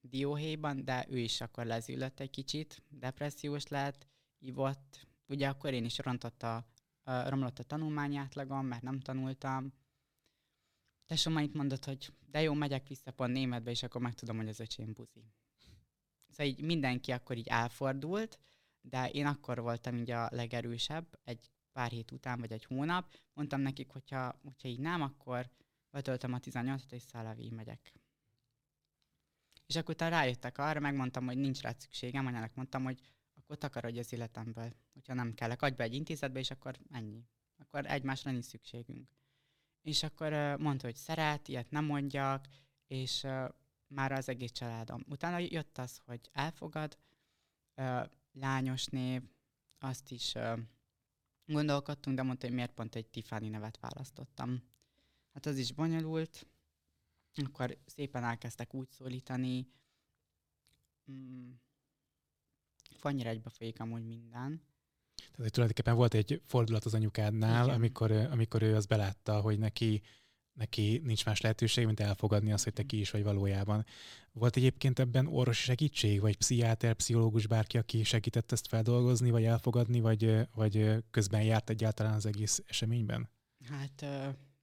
dióhéjban, 0.01 0.85
de 0.85 1.07
ő 1.09 1.19
is 1.19 1.41
akkor 1.41 1.67
lezülött 1.67 2.21
egy 2.21 2.31
kicsit, 2.31 2.83
depressziós 2.89 3.67
lett, 3.67 4.07
ivott, 4.39 5.07
ugye 5.27 5.49
akkor 5.49 5.73
én 5.73 5.85
is 5.85 5.99
rontotta 5.99 6.67
romlott 7.27 7.59
a 7.59 7.63
tanulmányátlagom, 7.63 8.67
mert 8.67 8.83
nem 8.83 9.01
tanultam. 9.01 9.73
Tesóm 11.07 11.39
itt 11.39 11.55
mondott, 11.55 11.85
hogy 11.85 12.13
de 12.27 12.43
jó, 12.43 12.55
megyek 12.55 12.89
vissza 12.89 13.11
pont 13.11 13.33
németbe, 13.33 13.71
és 13.71 13.83
akkor 13.83 14.01
megtudom, 14.01 14.37
hogy 14.37 14.49
az 14.49 14.61
öcsém 14.61 14.93
buzi. 14.93 15.33
Szóval 16.29 16.47
így 16.47 16.63
mindenki 16.63 17.13
akkor 17.13 17.37
így 17.37 17.47
elfordult, 17.47 18.39
de 18.81 19.11
én 19.11 19.27
akkor 19.27 19.61
voltam 19.61 19.97
így 19.97 20.11
a 20.11 20.29
legerősebb, 20.31 21.19
egy 21.25 21.51
pár 21.73 21.91
hét 21.91 22.11
után, 22.11 22.41
vagy 22.41 22.53
egy 22.53 22.65
hónap. 22.65 23.17
Mondtam 23.33 23.61
nekik, 23.61 23.91
hogyha, 23.91 24.39
hogyha 24.43 24.69
így 24.69 24.81
nem, 24.81 25.03
akkor 25.03 25.51
betöltöm 25.91 26.33
a 26.33 26.39
18-at, 26.39 26.93
és 26.93 27.03
szállavi 27.03 27.51
megyek. 27.51 27.93
És 29.67 29.77
akkor 29.77 29.95
utána 29.95 30.17
rájöttek 30.17 30.59
arra, 30.59 30.81
megmondtam, 30.81 31.27
hogy 31.27 31.37
nincs 31.37 31.61
rá 31.61 31.73
szükségem, 31.79 32.27
anyának 32.27 32.55
mondtam, 32.55 32.85
hogy 32.85 33.01
akkor 33.35 33.59
takarodj 33.59 33.99
az 33.99 34.13
életemből, 34.13 34.75
hogyha 34.99 35.15
nem 35.15 35.35
kellek. 35.35 35.63
Adj 35.63 35.75
be 35.75 35.85
egy 35.85 35.95
intézetbe, 35.95 36.39
és 36.39 36.51
akkor 36.51 36.79
ennyi. 36.91 37.25
Akkor 37.57 37.87
egymásra 37.87 38.31
nincs 38.31 38.45
szükségünk. 38.45 39.09
És 39.83 40.03
akkor 40.03 40.57
mondta, 40.59 40.87
hogy 40.87 40.97
szeret, 40.97 41.49
ilyet 41.49 41.71
nem 41.71 41.85
mondjak, 41.85 42.47
és 42.87 43.27
már 43.87 44.13
az 44.13 44.29
egész 44.29 44.51
családom. 44.51 45.05
Utána 45.09 45.39
jött 45.39 45.79
az, 45.79 46.01
hogy 46.05 46.29
elfogad, 46.33 46.99
lányos 48.33 48.87
név, 48.87 49.23
azt 49.79 50.11
is 50.11 50.35
gondolkodtunk, 51.45 52.17
de 52.17 52.23
mondta, 52.23 52.47
hogy 52.47 52.55
miért 52.55 52.75
pont 52.75 52.95
egy 52.95 53.07
Tiffany 53.07 53.51
nevet 53.51 53.79
választottam. 53.79 54.63
Hát 55.33 55.47
az 55.47 55.59
is 55.59 55.73
bonyolult, 55.73 56.47
akkor 57.35 57.79
szépen 57.87 58.25
elkezdtek 58.25 58.75
úgy 58.75 58.91
szólítani, 58.91 59.69
mm, 61.11 61.51
annyira 63.01 63.29
egybe 63.29 63.51
folyik 63.51 63.81
amúgy 63.81 64.05
minden. 64.05 64.63
Tehát 65.39 65.53
tulajdonképpen 65.53 65.97
volt 65.97 66.15
egy 66.15 66.43
fordulat 66.45 66.85
az 66.85 66.95
anyukádnál, 66.95 67.71
amikor, 67.71 68.13
amikor 68.13 68.63
ő 68.63 68.75
az 68.75 68.87
belátta, 68.87 69.41
hogy 69.41 69.59
neki, 69.59 70.03
neki 70.53 71.01
nincs 71.05 71.25
más 71.25 71.41
lehetőség, 71.41 71.87
mint 71.87 72.01
elfogadni 72.01 72.53
azt, 72.53 72.65
hogy 72.65 72.73
te 72.73 72.83
ki 72.83 73.01
is 73.01 73.11
vagy 73.11 73.23
valójában. 73.23 73.85
Volt 74.33 74.57
egyébként 74.57 74.99
ebben 74.99 75.27
orvosi 75.27 75.63
segítség, 75.63 76.21
vagy 76.21 76.37
pszichiáter, 76.37 76.95
pszichológus, 76.95 77.47
bárki, 77.47 77.79
aki 77.79 78.05
segített 78.05 78.53
ezt 78.53 78.67
feldolgozni, 78.69 79.31
vagy 79.31 79.45
elfogadni, 79.45 80.01
vagy, 80.01 80.49
vagy 80.55 81.05
közben 81.11 81.43
járt 81.43 81.71
egyáltalán 81.71 82.15
az 82.15 82.27
egész 82.27 82.63
eseményben? 82.67 83.31
Hát 83.69 84.07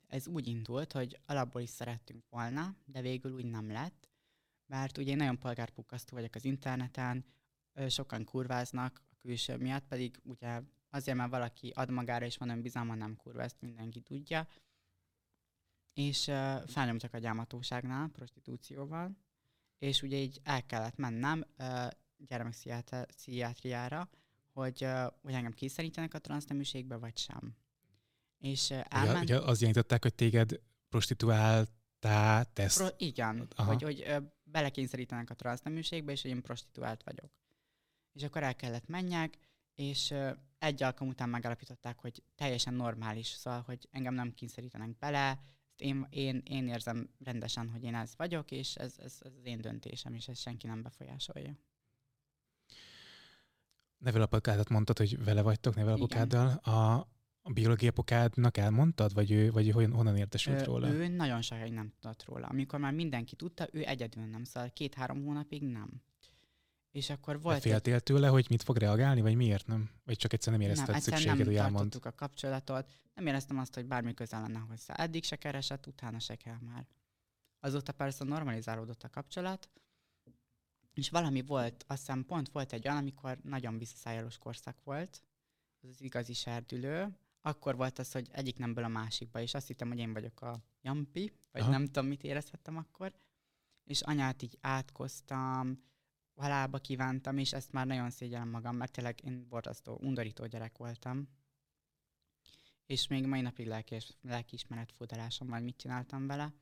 ez 0.08 0.27
úgy 0.27 0.48
indult, 0.48 0.91
hogy 0.91 1.20
alapból 1.25 1.62
is 1.62 1.70
szerettünk 1.70 2.24
volna, 2.29 2.75
de 2.86 3.01
végül 3.01 3.32
úgy 3.32 3.46
nem 3.46 3.72
lett, 3.72 4.10
mert 4.65 4.98
ugye 4.98 5.12
én 5.12 5.17
nagyon 5.17 5.39
polgárpukkasztó 5.39 6.15
vagyok 6.15 6.36
az 6.36 6.46
interneten, 6.46 7.25
sokan 7.88 8.24
kurváznak 8.24 9.03
külső 9.25 9.58
miatt, 9.58 9.88
pedig 9.88 10.20
ugye 10.24 10.62
azért, 10.89 11.17
mert 11.17 11.29
valaki 11.29 11.72
ad 11.75 11.89
magára 11.89 12.25
és 12.25 12.38
van 12.38 12.50
önbizalma, 12.50 12.96
nem 12.96 13.15
kurva, 13.15 13.41
ezt 13.41 13.62
mindenki 13.62 14.00
tudja. 14.00 14.48
És 15.94 16.27
uh, 16.27 16.67
felnyomtak 16.67 17.13
a 17.13 17.17
gyámatóságnál, 17.17 18.08
prostitúcióval, 18.08 19.17
és 19.77 20.01
ugye 20.01 20.17
így 20.17 20.39
el 20.44 20.65
kellett 20.65 20.98
mennem 20.98 21.46
uh, 21.58 21.88
gyermekpszichiátriára, 22.17 24.10
hogy, 24.51 24.84
uh, 24.84 25.03
hogy 25.22 25.34
engem 25.34 25.51
kényszerítenek 25.51 26.13
a 26.13 26.20
transzneműségbe, 26.20 26.96
vagy 26.96 27.17
sem. 27.17 27.55
És 28.38 28.70
uh, 28.70 28.82
elment... 28.89 29.24
ugye, 29.24 29.38
ugye 29.38 29.50
az 29.50 29.60
jelentották, 29.60 30.01
hogy 30.01 30.15
téged 30.15 30.60
prostituáltá 30.89 32.44
tesz. 32.44 32.77
Pro, 32.77 32.88
igen, 32.98 33.48
Aha. 33.55 33.72
hogy, 33.72 33.82
hogy 33.82 34.03
uh, 34.08 34.24
belekényszerítenek 34.44 35.29
a 35.29 35.34
transzneműségbe, 35.34 36.12
és 36.12 36.22
hogy 36.22 36.32
én 36.32 36.41
prostituált 36.41 37.03
vagyok. 37.03 37.32
És 38.15 38.24
akkor 38.24 38.43
el 38.43 38.55
kellett 38.55 38.88
menjek, 38.88 39.38
és 39.75 40.13
egy 40.57 40.84
alkalom 40.84 41.13
után 41.13 41.29
megállapították, 41.29 42.00
hogy 42.00 42.24
teljesen 42.36 42.74
normális, 42.74 43.27
szóval, 43.27 43.62
hogy 43.62 43.88
engem 43.91 44.13
nem 44.13 44.34
kényszerítenek 44.34 44.98
bele, 44.98 45.39
én, 45.75 46.07
én, 46.10 46.41
én 46.45 46.67
érzem 46.67 47.10
rendesen, 47.24 47.69
hogy 47.69 47.84
én 47.84 47.95
ez 47.95 48.13
vagyok, 48.17 48.51
és 48.51 48.75
ez, 48.75 48.95
ez, 48.98 49.17
ez 49.19 49.31
az 49.38 49.45
én 49.45 49.62
döntésem, 49.62 50.13
és 50.13 50.27
ez 50.27 50.39
senki 50.39 50.67
nem 50.67 50.81
befolyásolja. 50.81 51.57
Nevelapokádot 53.98 54.69
mondtad, 54.69 54.98
hogy 54.98 55.24
vele 55.24 55.41
vagytok 55.41 55.75
nevelapokáddal. 55.75 56.48
A, 56.48 57.07
a 57.41 57.51
biológiai 57.53 57.89
apokádnak 57.89 58.57
elmondtad, 58.57 59.13
vagy 59.13 59.31
ő, 59.31 59.51
vagy 59.51 59.72
hogy 59.72 59.89
honnan 59.91 60.17
értesült 60.17 60.62
ő, 60.62 60.63
róla? 60.63 60.88
Ő 60.88 61.07
nagyon 61.07 61.41
sokáig 61.41 61.74
nem 61.74 61.93
tudott 62.00 62.24
róla. 62.25 62.48
Amikor 62.48 62.79
már 62.79 62.93
mindenki 62.93 63.36
tudta, 63.36 63.67
ő 63.72 63.86
egyedül 63.86 64.24
nem, 64.24 64.43
szóval 64.43 64.69
két-három 64.74 65.24
hónapig 65.24 65.63
nem. 65.63 66.01
És 66.96 67.10
akkor 67.10 67.42
volt 67.42 67.56
De 67.56 67.62
féltél 67.62 67.94
egy... 67.94 68.04
tőle, 68.04 68.28
hogy 68.28 68.46
mit 68.50 68.64
fog 68.64 68.78
reagálni, 68.78 69.22
vagy 69.22 69.36
miért 69.36 69.68
nem? 69.68 69.90
Vagy 70.04 70.18
csak 70.18 70.34
egyszerűen 70.34 70.62
nem 70.62 70.70
érezted 70.70 70.92
nem, 70.92 71.02
szükséget, 71.02 71.38
nem 71.38 71.46
hogy 71.46 71.56
elmond? 71.56 72.00
a 72.02 72.16
kapcsolatot, 72.16 72.92
nem 73.14 73.28
éreztem 73.28 73.58
azt, 73.58 73.74
hogy 73.74 73.86
bármi 73.86 74.14
közel 74.14 74.42
lenne 74.42 74.60
hozzá. 74.60 74.94
Eddig 74.94 75.24
se 75.24 75.36
keresett, 75.36 75.88
utána 75.88 76.20
se 76.20 76.36
kell 76.36 76.58
már. 76.60 76.88
Azóta 77.60 77.92
persze 77.92 78.24
normalizálódott 78.24 79.04
a 79.04 79.10
kapcsolat, 79.10 79.70
és 80.94 81.10
valami 81.10 81.42
volt, 81.42 81.84
azt 81.88 82.00
hiszem 82.00 82.25
pont 82.25 82.50
volt 82.50 82.74
egy 82.74 82.88
olyan, 82.88 82.98
amikor 82.98 83.38
nagyon 83.44 83.78
visszaszájálós 83.78 84.38
korszak 84.38 84.84
volt, 84.84 85.24
az 85.82 85.90
az 85.90 86.02
igazi 86.02 86.34
serdülő, 86.34 87.18
akkor 87.42 87.75
volt 87.75 88.00
az, 88.00 88.12
hogy 88.12 88.28
egyik 88.32 88.58
nemből 88.58 88.84
a 88.84 88.88
másikba, 88.88 89.42
és 89.42 89.54
azt 89.54 89.68
hittem, 89.68 89.88
hogy 89.88 90.00
én 90.00 90.14
vagyok 90.14 90.42
a 90.42 90.64
Jampi, 90.82 91.32
vagy 91.52 91.62
Aha. 91.62 91.72
nem 91.72 91.86
tudom, 91.86 92.06
mit 92.06 92.24
érezhettem 92.24 92.78
akkor, 92.78 93.14
és 93.84 94.02
anyát 94.02 94.42
így 94.42 94.58
átkoztam, 94.62 95.84
halálba 96.36 96.77
kívántam, 96.77 97.38
és 97.38 97.54
ezt 97.54 97.72
már 97.72 97.86
nagyon 97.86 98.10
szégyellem 98.10 98.50
magam, 98.50 98.75
mert 98.75 98.92
tényleg 98.92 99.24
én 99.24 99.48
borzasztó, 99.50 99.98
undorító 100.01 100.46
gyerek 100.46 100.77
voltam. 100.77 101.30
És 102.86 103.08
még 103.08 103.25
mai 103.25 103.42
napig 103.42 103.68
lelkis, 103.68 104.18
lelkiismeret 104.22 104.92
fudalásom 104.92 105.48
van, 105.48 105.63
mit 105.63 105.77
csináltam 105.77 106.27
vele. 106.27 106.54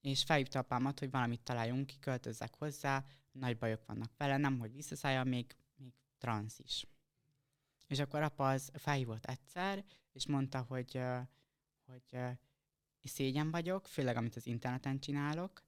És 0.00 0.22
felhívta 0.22 0.58
apámat, 0.58 0.98
hogy 0.98 1.10
valamit 1.10 1.40
találjunk 1.40 1.86
ki, 1.86 1.98
költözzek 1.98 2.54
hozzá, 2.54 3.04
nagy 3.32 3.58
bajok 3.58 3.86
vannak 3.86 4.16
vele, 4.16 4.36
nem, 4.36 4.58
hogy 4.58 4.72
visszaszállja, 4.72 5.24
még, 5.24 5.56
még 5.76 5.92
transz 6.18 6.58
is. 6.58 6.86
És 7.86 7.98
akkor 7.98 8.22
apa 8.22 8.48
az 8.48 8.70
felhívott 8.74 9.24
egyszer, 9.24 9.84
és 10.12 10.26
mondta, 10.26 10.62
hogy, 10.62 11.00
hogy 11.84 12.38
szégyen 13.02 13.50
vagyok, 13.50 13.88
főleg 13.88 14.16
amit 14.16 14.36
az 14.36 14.46
interneten 14.46 14.98
csinálok, 14.98 15.64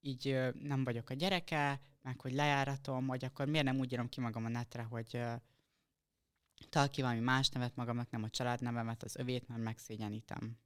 így 0.00 0.38
nem 0.62 0.84
vagyok 0.84 1.10
a 1.10 1.14
gyereke, 1.14 1.80
meg 2.02 2.20
hogy 2.20 2.32
lejáratom, 2.32 3.06
hogy 3.06 3.24
akkor 3.24 3.46
miért 3.46 3.64
nem 3.64 3.78
úgy 3.78 3.92
írom 3.92 4.08
ki 4.08 4.20
magam 4.20 4.44
a 4.44 4.48
netre, 4.48 4.82
hogy 4.82 5.20
tal 6.68 6.90
ki 6.90 7.00
valami 7.00 7.20
más 7.20 7.48
nevet 7.48 7.76
magamnak, 7.76 8.10
nem 8.10 8.22
a 8.22 8.30
családnevemet, 8.30 9.02
az 9.02 9.16
övét, 9.16 9.48
mert 9.48 9.62
megszégyenítem. 9.62 10.58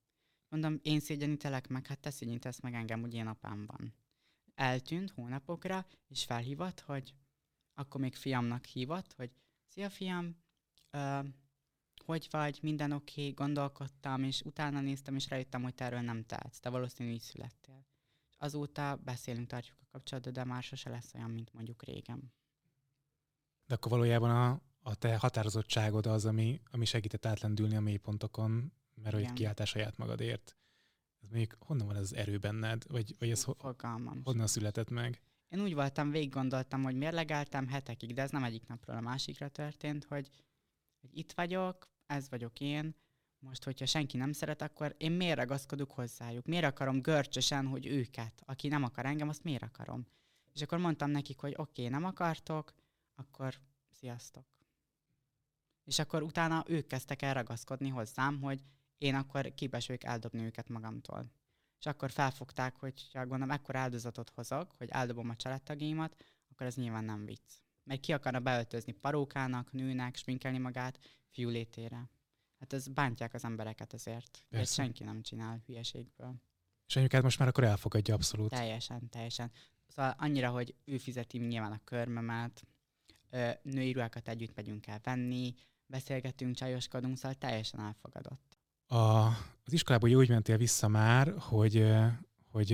Mondom, 0.49 0.79
én 0.83 1.01
szégyenítelek 1.01 1.69
meg, 1.69 1.87
hát 1.87 2.01
te 2.01 2.11
szégyenítesz 2.11 2.61
meg 2.61 2.75
engem, 2.75 3.03
úgy 3.03 3.15
én 3.15 3.27
apám 3.27 3.67
van. 3.67 3.95
Eltűnt 4.55 5.11
hónapokra, 5.11 5.87
és 6.09 6.25
felhívott, 6.25 6.81
hogy 6.81 7.15
akkor 7.75 8.01
még 8.01 8.15
fiamnak 8.15 8.65
hívott, 8.65 9.13
hogy 9.13 9.31
szia 9.67 9.91
fiam, 9.91 10.37
uh, 10.93 11.27
hogy 12.05 12.29
vagy, 12.31 12.59
minden 12.63 12.93
oké, 12.93 13.21
okay, 13.21 13.33
gondolkodtam, 13.33 14.23
és 14.23 14.43
utána 14.43 14.81
néztem, 14.81 15.15
és 15.15 15.29
rájöttem, 15.29 15.63
hogy 15.63 15.75
te 15.75 15.85
erről 15.85 16.01
nem 16.01 16.25
tehetsz, 16.25 16.59
te 16.59 16.69
valószínűleg 16.69 17.19
így 17.19 17.25
születtél 17.25 17.87
azóta 18.45 18.97
beszélünk, 19.05 19.47
tartjuk 19.47 19.79
a 19.81 19.87
kapcsolatot, 19.91 20.33
de 20.33 20.45
már 20.45 20.63
sose 20.63 20.91
lesz 20.91 21.15
olyan, 21.15 21.31
mint 21.31 21.53
mondjuk 21.53 21.83
régen. 21.83 22.33
De 23.67 23.75
akkor 23.75 23.91
valójában 23.91 24.31
a, 24.31 24.61
a 24.81 24.95
te 24.95 25.17
határozottságod 25.17 26.07
az, 26.07 26.27
ami, 26.27 26.61
ami 26.71 26.85
segített 26.85 27.27
átlendülni 27.27 27.77
a 27.77 27.81
mélypontokon, 27.81 28.73
mert 28.95 29.15
hogy 29.15 29.33
kiáltás 29.33 29.69
saját 29.69 29.97
magadért. 29.97 30.57
Ez 31.23 31.31
mondjuk 31.31 31.57
honnan 31.59 31.87
van 31.87 31.97
ez 31.97 32.03
az 32.03 32.15
erő 32.15 32.39
benned? 32.39 32.85
Vagy, 32.89 33.15
vagy 33.19 33.31
ez 33.31 33.45
ho- 33.45 33.61
honnan 34.25 34.47
született 34.47 34.91
meg? 34.91 35.23
Én 35.49 35.61
úgy 35.61 35.75
voltam, 35.75 36.11
végig 36.11 36.31
gondoltam, 36.31 36.83
hogy 36.83 36.97
mérlegeltem 36.97 37.69
hetekig, 37.69 38.15
de 38.15 38.23
ez 38.23 38.31
nem 38.31 38.45
egyik 38.45 38.67
napról 38.67 38.97
a 38.97 39.01
másikra 39.01 39.49
történt, 39.49 40.05
hogy, 40.05 40.31
hogy 41.01 41.19
itt 41.19 41.33
vagyok, 41.33 41.89
ez 42.07 42.29
vagyok 42.29 42.61
én, 42.61 42.95
most, 43.45 43.65
hogyha 43.65 43.87
senki 43.87 44.17
nem 44.17 44.33
szeret, 44.33 44.63
akkor 44.63 44.95
én 44.99 45.13
miért 45.13 45.39
ragaszkodok 45.39 45.91
hozzájuk? 45.91 46.47
Miért 46.47 46.65
akarom 46.65 47.01
görcsösen, 47.01 47.67
hogy 47.67 47.87
őket, 47.87 48.43
aki 48.47 48.69
nem 48.69 48.83
akar 48.83 49.07
engem, 49.07 49.29
azt 49.29 49.45
miért 49.45 49.63
akarom? 49.63 50.07
És 50.53 50.63
akkor 50.63 50.79
mondtam 50.79 51.11
nekik, 51.11 51.39
hogy 51.39 51.55
oké, 51.57 51.81
okay, 51.81 51.89
nem 51.89 52.05
akartok, 52.05 52.75
akkor 53.15 53.55
sziasztok. 53.91 54.47
És 55.85 55.99
akkor 55.99 56.23
utána 56.23 56.65
ők 56.67 56.87
kezdtek 56.87 57.23
el 57.23 57.35
ragaszkodni 57.35 57.89
hozzám, 57.89 58.41
hogy 58.41 58.61
én 58.99 59.15
akkor 59.15 59.55
képes 59.55 59.89
eldobni 59.89 60.43
őket 60.43 60.69
magamtól. 60.69 61.33
És 61.79 61.87
akkor 61.87 62.11
felfogták, 62.11 62.77
hogy 62.77 63.11
ha 63.13 63.19
gondolom, 63.19 63.51
ekkor 63.51 63.77
áldozatot 63.77 64.31
hozok, 64.31 64.75
hogy 64.79 64.89
eldobom 64.91 65.29
a 65.29 65.37
családtagjaimat, 65.37 66.17
akkor 66.51 66.67
ez 66.67 66.75
nyilván 66.75 67.05
nem 67.05 67.25
vicc. 67.25 67.53
Mert 67.85 68.01
ki 68.01 68.13
akarna 68.13 68.41
beöltözni 68.41 68.93
parókának, 68.93 69.73
nőnek, 69.73 70.17
sminkelni 70.17 70.59
magát 70.59 70.99
fiú 71.31 71.49
létére. 71.49 72.11
Hát 72.59 72.73
ez 72.73 72.89
bántják 72.89 73.35
az 73.35 73.45
embereket 73.45 73.93
ezért. 73.93 74.47
Ezt 74.51 74.75
senki 74.75 75.05
nem 75.05 75.23
csinál 75.23 75.63
hülyeségből. 75.67 76.35
És 76.87 76.97
anyukád 76.97 77.23
most 77.23 77.39
már 77.39 77.49
akkor 77.49 77.65
elfogadja 77.65 78.15
abszolút. 78.15 78.51
Teljesen, 78.51 79.09
teljesen. 79.09 79.51
Szóval 79.87 80.15
annyira, 80.19 80.51
hogy 80.51 80.75
ő 80.85 80.99
fizeti 80.99 81.39
nyilván 81.39 81.73
a 81.73 81.81
körmömet, 81.85 82.67
női 83.63 83.93
ruhákat 83.93 84.29
együtt 84.29 84.57
megyünk 84.57 84.87
el 84.87 85.01
venni, 85.03 85.55
beszélgetünk, 85.87 86.55
csajoskodunk, 86.55 87.17
szóval 87.17 87.35
teljesen 87.35 87.81
elfogadott. 87.81 88.59
A, 88.87 89.27
az 89.65 89.73
iskolából 89.73 90.15
úgy 90.15 90.29
mentél 90.29 90.57
vissza 90.57 90.89
már, 90.89 91.35
hogy, 91.39 91.93
hogy 92.51 92.69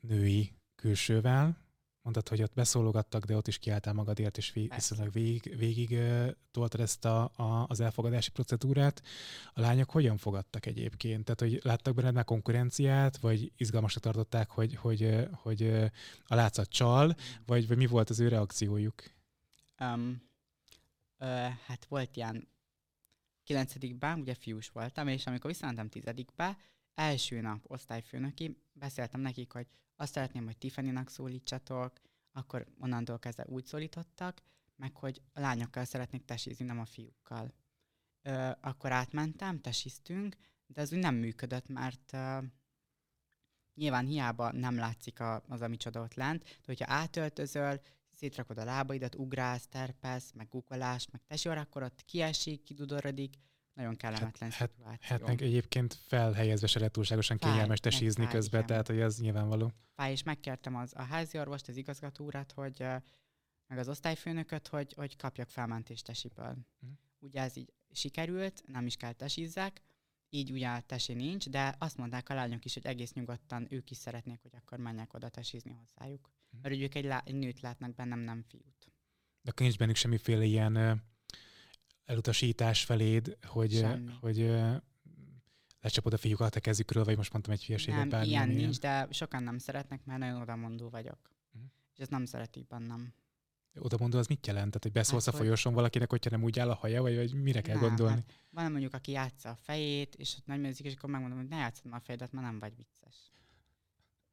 női 0.00 0.54
külsővel, 0.74 1.56
mondtad, 2.02 2.28
hogy 2.28 2.42
ott 2.42 2.54
beszólogattak, 2.54 3.24
de 3.24 3.36
ott 3.36 3.48
is 3.48 3.58
kiálltál 3.58 3.92
magadért, 3.92 4.36
és 4.36 4.52
viszonylag 4.52 5.12
végig, 5.12 5.56
végig 5.56 5.98
toltad 6.50 6.80
ezt 6.80 7.04
a, 7.04 7.22
a, 7.22 7.66
az 7.68 7.80
elfogadási 7.80 8.30
procedúrát. 8.30 9.02
A 9.52 9.60
lányok 9.60 9.90
hogyan 9.90 10.16
fogadtak 10.16 10.66
egyébként? 10.66 11.24
Tehát, 11.24 11.40
hogy 11.40 11.60
láttak 11.64 11.94
benned 11.94 12.14
már 12.14 12.24
konkurenciát, 12.24 13.16
vagy 13.16 13.52
izgalmasra 13.56 14.00
tartották, 14.00 14.50
hogy, 14.50 14.74
hogy, 14.74 15.28
hogy 15.32 15.62
a 16.24 16.34
látszat 16.34 16.68
csal, 16.68 17.14
vagy, 17.46 17.68
vagy 17.68 17.76
mi 17.76 17.86
volt 17.86 18.10
az 18.10 18.20
ő 18.20 18.28
reakciójuk? 18.28 19.02
Um, 19.80 20.22
ö, 21.18 21.26
hát 21.66 21.84
volt 21.88 22.16
ilyen 22.16 22.48
kilencedikben, 23.44 24.20
ugye 24.20 24.34
fiús 24.34 24.68
voltam, 24.68 25.08
és 25.08 25.26
amikor 25.26 25.50
visszamentem 25.50 25.88
tizedikbe, 25.88 26.58
első 27.00 27.40
nap 27.40 27.64
osztályfőnöki, 27.66 28.62
beszéltem 28.72 29.20
nekik, 29.20 29.52
hogy 29.52 29.66
azt 29.96 30.12
szeretném, 30.12 30.44
hogy 30.44 30.58
Tiffany-nak 30.58 31.10
szólítsatok, 31.10 32.00
akkor 32.32 32.66
onnantól 32.78 33.18
kezdve 33.18 33.46
úgy 33.48 33.64
szólítottak, 33.66 34.42
meg 34.76 34.96
hogy 34.96 35.22
a 35.32 35.40
lányokkal 35.40 35.84
szeretnék 35.84 36.24
tesizni, 36.24 36.64
nem 36.64 36.78
a 36.78 36.84
fiúkkal. 36.84 37.54
Ö, 38.22 38.50
akkor 38.60 38.92
átmentem, 38.92 39.60
tesiztünk, 39.60 40.36
de 40.66 40.80
ez 40.80 40.92
úgy 40.92 40.98
nem 40.98 41.14
működött, 41.14 41.68
mert 41.68 42.12
ö, 42.12 42.38
nyilván 43.74 44.06
hiába 44.06 44.52
nem 44.52 44.76
látszik 44.76 45.20
a, 45.20 45.42
az, 45.48 45.62
ami 45.62 45.76
csoda 45.76 46.00
ott 46.00 46.14
lent, 46.14 46.42
de 46.42 46.64
hogyha 46.64 46.92
átöltözöl, 46.92 47.80
szétrakod 48.10 48.58
a 48.58 48.64
lábaidat, 48.64 49.14
ugrálsz, 49.14 49.66
terpesz, 49.66 50.32
meg 50.32 50.48
guggolás, 50.48 51.08
meg 51.10 51.20
tesor, 51.26 51.56
akkor 51.56 51.82
ott 51.82 52.04
kiesik, 52.04 52.62
kidudorodik, 52.62 53.36
nagyon 53.72 53.96
kellemetlen 53.96 54.50
hát, 54.50 54.70
szituáció. 54.70 55.16
Hát, 55.16 55.26
hát 55.26 55.40
egyébként 55.40 55.94
felhelyezve 55.94 56.66
se 56.66 56.78
lehet 56.78 56.92
túlságosan 56.92 57.38
kényelmes 57.38 57.80
tesízni 57.80 58.26
közben, 58.26 58.66
tehát 58.66 58.86
hogy 58.86 59.00
ez 59.00 59.20
nyilvánvaló. 59.20 59.72
Fáj, 59.94 60.10
és 60.10 60.22
megkértem 60.22 60.76
az, 60.76 60.92
a 60.96 61.02
házi 61.02 61.38
orvost, 61.38 61.68
az 61.68 61.76
igazgatórat, 61.76 62.52
hogy 62.52 62.84
meg 63.66 63.78
az 63.78 63.88
osztályfőnököt, 63.88 64.68
hogy, 64.68 64.92
hogy 64.92 65.16
kapjak 65.16 65.48
felmentést 65.48 66.04
tesiből. 66.04 66.46
Uh-huh. 66.46 66.98
Ugye 67.18 67.40
ez 67.40 67.56
így 67.56 67.72
sikerült, 67.90 68.62
nem 68.66 68.86
is 68.86 68.96
kell 68.96 69.12
tesízzek, 69.12 69.82
így 70.28 70.50
ugye 70.50 70.80
tesi 70.80 71.12
nincs, 71.12 71.48
de 71.48 71.74
azt 71.78 71.96
mondták 71.96 72.28
a 72.28 72.34
lányok 72.34 72.64
is, 72.64 72.74
hogy 72.74 72.86
egész 72.86 73.12
nyugodtan 73.12 73.66
ők 73.70 73.90
is 73.90 73.96
szeretnék, 73.96 74.42
hogy 74.42 74.54
akkor 74.54 74.78
menjek 74.78 75.14
oda 75.14 75.28
tesizni 75.28 75.72
hozzájuk. 75.72 76.30
Mhm. 76.50 76.62
Mert 76.62 76.74
ők 76.74 76.94
egy, 76.94 77.04
lá- 77.04 77.28
egy 77.28 77.34
nőt 77.34 77.60
látnak 77.60 77.94
bennem, 77.94 78.18
nem 78.18 78.44
fiút. 78.48 78.92
De 79.42 79.50
akkor 79.50 79.66
nincs 79.66 79.78
bennük 79.78 79.96
semmiféle 79.96 80.44
ilyen 80.44 81.02
elutasítás 82.10 82.84
feléd, 82.84 83.36
hogy, 83.46 83.72
Semmi. 83.72 84.10
hogy 84.20 84.50
lecsapod 85.80 86.12
a 86.12 86.16
fiúkat 86.16 86.56
a 86.56 86.60
kezükről, 86.60 87.04
vagy 87.04 87.16
most 87.16 87.32
mondtam 87.32 87.52
egy 87.54 87.64
hülyeséget. 87.64 88.08
Nem, 88.10 88.22
ilyen 88.22 88.48
nincs, 88.48 88.78
de 88.78 89.06
sokan 89.10 89.42
nem 89.42 89.58
szeretnek, 89.58 90.04
mert 90.04 90.18
nagyon 90.18 90.40
odamondó 90.40 90.88
vagyok. 90.88 91.18
Mhm. 91.52 91.64
És 91.94 91.98
ezt 91.98 92.10
nem 92.10 92.24
szeretik 92.24 92.66
bennem. 92.66 93.12
Oda 93.78 93.96
mondod, 93.98 94.20
az 94.20 94.26
mit 94.26 94.46
jelent? 94.46 94.66
Tehát, 94.66 94.82
hogy 94.82 94.92
beszólsz 94.92 95.24
Hát, 95.24 95.34
a 95.34 95.36
hogy- 95.36 95.46
folyosón 95.46 95.74
valakinek, 95.74 96.10
hogyha 96.10 96.30
nem 96.30 96.42
úgy 96.42 96.58
áll 96.58 96.70
a 96.70 96.74
haja, 96.74 97.02
vagy, 97.02 97.16
vagy 97.16 97.34
mire 97.34 97.60
kell 97.60 97.76
Nem, 97.78 97.88
gondolni? 97.88 98.14
Hát 98.14 98.34
van 98.50 98.70
mondjuk, 98.70 98.94
aki 98.94 99.12
játsza 99.12 99.48
a 99.48 99.54
fejét, 99.54 100.14
és 100.14 100.34
ott 100.38 100.46
nagy 100.46 100.60
műzik, 100.60 100.86
és 100.86 100.94
akkor 100.94 101.10
megmondom, 101.10 101.38
hogy 101.38 101.48
ne 101.48 101.56
játszod 101.56 101.86
már 101.90 102.00
a 102.00 102.04
fejedet, 102.04 102.32
mert 102.32 102.46
nem 102.46 102.58
vagy 102.58 102.76
vicces. 102.76 103.29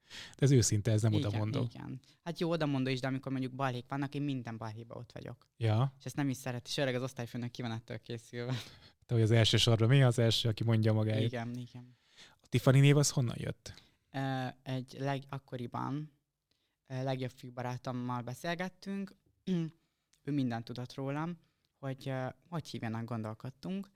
De 0.09 0.45
ez 0.45 0.51
őszinte, 0.51 0.91
ez 0.91 1.01
nem 1.01 1.13
igen, 1.13 1.27
oda 1.27 1.37
mondom. 1.37 1.67
Igen. 1.73 1.99
Hát 2.23 2.39
jó, 2.39 2.49
odamondó 2.49 2.89
is, 2.89 2.99
de 2.99 3.07
amikor 3.07 3.31
mondjuk 3.31 3.53
balhék 3.53 3.85
vannak, 3.87 4.15
én 4.15 4.21
minden 4.21 4.57
balhéba 4.57 4.95
ott 4.95 5.11
vagyok. 5.11 5.47
Ja, 5.57 5.93
És 5.99 6.05
ezt 6.05 6.15
nem 6.15 6.29
is 6.29 6.37
szeret, 6.37 6.67
és 6.67 6.77
az 6.77 7.01
osztályfőnök 7.01 7.51
ki 7.51 7.61
van 7.61 7.71
ettől 7.71 8.01
készülve. 8.01 8.53
te 9.05 9.13
vagy 9.13 9.23
az 9.23 9.31
első 9.31 9.57
sorban, 9.57 9.87
mi 9.87 10.03
az 10.03 10.19
első, 10.19 10.49
aki 10.49 10.63
mondja 10.63 10.93
magáit? 10.93 11.25
Igen, 11.31 11.55
igen. 11.55 11.97
A 12.41 12.47
Tiffany 12.49 12.79
név 12.79 12.97
az 12.97 13.09
honnan 13.09 13.35
jött? 13.39 13.73
Egy 14.63 14.95
leg, 14.99 15.23
akkoriban 15.29 16.11
ö, 16.87 17.03
legjobb 17.03 17.31
fiú 17.35 17.51
barátommal 17.51 18.21
beszélgettünk, 18.21 19.15
ő 20.27 20.31
mindent 20.31 20.65
tudott 20.65 20.93
rólam, 20.93 21.37
hogy 21.79 22.09
ö, 22.09 22.27
hogy 22.49 22.67
hívjanak 22.67 23.05
gondolkodtunk, 23.05 23.89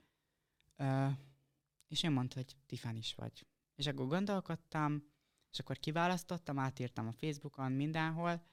és 1.88 2.04
ő 2.04 2.10
mondta, 2.10 2.36
hogy 2.36 2.56
Tiffany 2.65 2.97
is 2.97 3.15
vagy. 3.15 3.45
És 3.76 3.88
akkor 3.88 4.08
gondolkodtam, 4.08 5.04
és 5.51 5.59
akkor 5.59 5.79
kiválasztottam, 5.79 6.59
átírtam 6.59 7.07
a 7.07 7.11
Facebookon 7.11 7.71
mindenhol, 7.71 8.43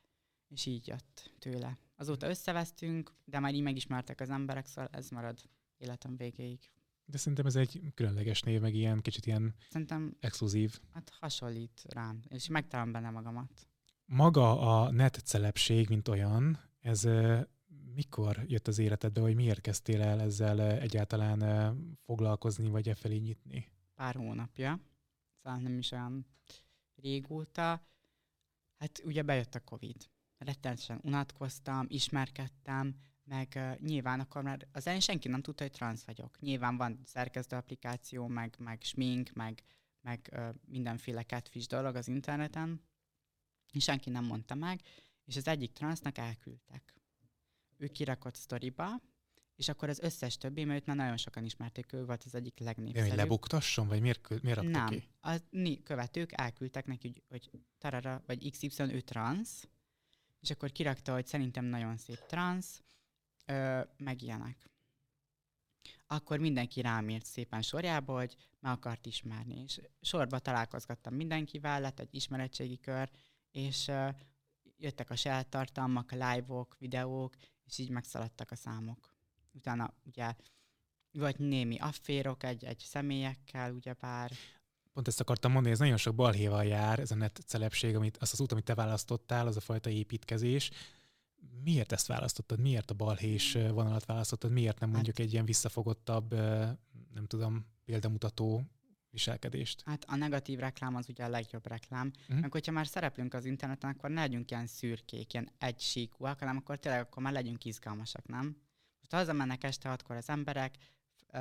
és 0.48 0.66
így 0.66 0.86
jött 0.86 1.32
tőle. 1.38 1.78
Azóta 1.96 2.28
összevesztünk, 2.28 3.12
de 3.24 3.38
már 3.38 3.54
így 3.54 3.62
megismertek 3.62 4.20
az 4.20 4.30
emberek, 4.30 4.66
szóval 4.66 4.90
ez 4.92 5.08
marad 5.08 5.38
életem 5.76 6.16
végéig. 6.16 6.58
De 7.04 7.18
szerintem 7.18 7.46
ez 7.46 7.56
egy 7.56 7.80
különleges 7.94 8.42
név, 8.42 8.60
meg 8.60 8.74
ilyen 8.74 9.00
kicsit 9.00 9.26
ilyen 9.26 9.54
Szerintem 9.68 10.16
exkluzív. 10.20 10.78
hát 10.92 11.12
hasonlít 11.20 11.82
rám, 11.88 12.20
és 12.28 12.48
megtalálom 12.48 12.92
benne 12.92 13.10
magamat. 13.10 13.68
Maga 14.04 14.60
a 14.60 14.90
net 14.90 15.20
celebség, 15.24 15.88
mint 15.88 16.08
olyan, 16.08 16.60
ez 16.80 17.08
mikor 17.94 18.44
jött 18.46 18.68
az 18.68 18.78
életedbe, 18.78 19.20
vagy 19.20 19.34
miért 19.34 19.60
kezdtél 19.60 20.02
el 20.02 20.20
ezzel 20.20 20.60
egyáltalán 20.60 21.76
foglalkozni, 22.04 22.68
vagy 22.68 22.88
e 22.88 22.94
felé 22.94 23.16
nyitni? 23.16 23.68
pár 23.98 24.14
hónapja, 24.14 24.80
szóval 25.42 25.58
nem 25.58 25.78
is 25.78 25.90
olyan 25.90 26.26
régóta. 27.02 27.86
Hát 28.78 29.00
ugye 29.04 29.22
bejött 29.22 29.54
a 29.54 29.64
Covid. 29.64 30.10
Rettenetesen 30.38 31.00
unatkoztam, 31.02 31.86
ismerkedtem, 31.88 32.96
meg 33.24 33.52
uh, 33.56 33.78
nyilván 33.78 34.20
akkor 34.20 34.42
már 34.42 34.68
az 34.72 34.82
elején 34.82 35.00
senki 35.00 35.28
nem 35.28 35.42
tudta, 35.42 35.62
hogy 35.62 35.72
transz 35.72 36.04
vagyok. 36.04 36.40
Nyilván 36.40 36.76
van 36.76 37.00
szerkesztő 37.04 37.56
applikáció, 37.56 38.26
meg, 38.26 38.54
meg 38.58 38.82
smink, 38.82 39.32
meg, 39.32 39.62
meg 40.00 40.28
uh, 40.32 40.48
mindenféle 40.66 41.24
catfish 41.24 41.68
dolog 41.68 41.94
az 41.94 42.08
interneten, 42.08 42.82
és 43.72 43.84
senki 43.84 44.10
nem 44.10 44.24
mondta 44.24 44.54
meg, 44.54 44.80
és 45.24 45.36
az 45.36 45.46
egyik 45.46 45.72
transznak 45.72 46.18
elküldtek. 46.18 46.94
Ő 47.76 47.86
kirakott 47.86 48.34
sztoriba, 48.34 49.00
és 49.58 49.68
akkor 49.68 49.88
az 49.88 49.98
összes 49.98 50.36
többi, 50.36 50.64
mert 50.64 50.80
őt 50.80 50.86
már 50.86 50.96
nagyon 50.96 51.16
sokan 51.16 51.44
ismerték, 51.44 51.92
ő 51.92 52.04
volt 52.04 52.22
az 52.24 52.34
egyik 52.34 52.58
legnépszerűbb. 52.58 53.08
hogy 53.08 53.18
lebuktasson, 53.18 53.88
vagy 53.88 54.00
miért, 54.00 54.42
miért 54.42 54.62
Nem. 54.62 54.86
ki? 54.86 55.08
A 55.20 55.36
né- 55.50 55.82
követők 55.82 56.40
elküldtek 56.40 56.86
neki, 56.86 57.22
hogy, 57.28 57.48
hogy 57.50 57.60
tarara, 57.78 58.22
vagy 58.26 58.50
XY 58.50 58.82
ő 58.82 59.00
transz, 59.00 59.68
és 60.40 60.50
akkor 60.50 60.72
kirakta, 60.72 61.12
hogy 61.12 61.26
szerintem 61.26 61.64
nagyon 61.64 61.96
szép 61.96 62.26
transz, 62.26 62.82
ö, 63.46 63.80
meg 63.96 64.22
ilyenek. 64.22 64.70
Akkor 66.06 66.38
mindenki 66.38 66.80
rám 66.80 67.08
írt 67.08 67.26
szépen 67.26 67.62
sorjába, 67.62 68.14
hogy 68.14 68.36
meg 68.60 68.72
akart 68.72 69.06
ismerni, 69.06 69.62
és 69.62 69.80
sorba 70.00 70.38
találkozgattam 70.38 71.14
mindenkivel, 71.14 71.80
lett 71.80 72.00
egy 72.00 72.14
ismeretségi 72.14 72.78
kör, 72.78 73.10
és 73.50 73.88
ö, 73.88 74.08
jöttek 74.76 75.10
a 75.10 75.16
saját 75.16 75.48
tartalmak, 75.48 76.12
live-ok, 76.12 76.76
videók, 76.78 77.36
és 77.64 77.78
így 77.78 77.90
megszaladtak 77.90 78.50
a 78.50 78.56
számok. 78.56 79.16
Utána 79.58 79.94
ugye 80.04 80.34
volt 81.12 81.38
némi 81.38 81.78
afférok 81.78 82.42
egy, 82.42 82.64
egy 82.64 82.78
személyekkel, 82.78 83.72
ugyebár, 83.72 84.30
Pont 84.92 85.10
ezt 85.10 85.20
akartam 85.20 85.52
mondani, 85.52 85.72
ez 85.74 85.80
nagyon 85.80 85.96
sok 85.96 86.14
balhéval 86.14 86.64
jár, 86.64 86.98
ez 86.98 87.10
a 87.10 87.14
net 87.14 87.40
celebség, 87.46 87.96
amit, 87.96 88.16
azt 88.16 88.32
az 88.32 88.40
út, 88.40 88.52
amit 88.52 88.64
te 88.64 88.74
választottál, 88.74 89.46
az 89.46 89.56
a 89.56 89.60
fajta 89.60 89.90
építkezés. 89.90 90.70
Miért 91.64 91.92
ezt 91.92 92.06
választottad? 92.06 92.60
Miért 92.60 92.90
a 92.90 92.94
balhés 92.94 93.52
vonalat 93.52 94.04
választottad? 94.04 94.50
Miért 94.50 94.80
nem 94.80 94.90
mondjuk 94.90 95.18
egy 95.18 95.32
ilyen 95.32 95.44
visszafogottabb, 95.44 96.34
nem 97.14 97.26
tudom, 97.26 97.66
példamutató 97.84 98.62
viselkedést? 99.10 99.82
Hát 99.84 100.04
a 100.08 100.16
negatív 100.16 100.58
reklám 100.58 100.94
az 100.94 101.08
ugye 101.08 101.24
a 101.24 101.28
legjobb 101.28 101.66
reklám. 101.66 102.12
Mm. 102.32 102.38
Meg 102.38 102.52
hogyha 102.52 102.72
már 102.72 102.86
szereplünk 102.86 103.34
az 103.34 103.44
interneten, 103.44 103.90
akkor 103.90 104.10
ne 104.10 104.20
legyünk 104.20 104.50
ilyen 104.50 104.66
szürkék, 104.66 105.32
ilyen 105.32 105.50
egysíkúak, 105.58 106.38
hanem 106.38 106.56
akkor 106.56 106.78
tényleg 106.78 107.00
akkor 107.00 107.22
már 107.22 107.32
legyünk 107.32 107.64
izgalmasak, 107.64 108.26
nem? 108.26 108.56
Ha 109.08 109.16
hazamennek 109.16 109.64
este 109.64 109.88
hatkor 109.88 110.16
az 110.16 110.28
emberek, 110.28 110.74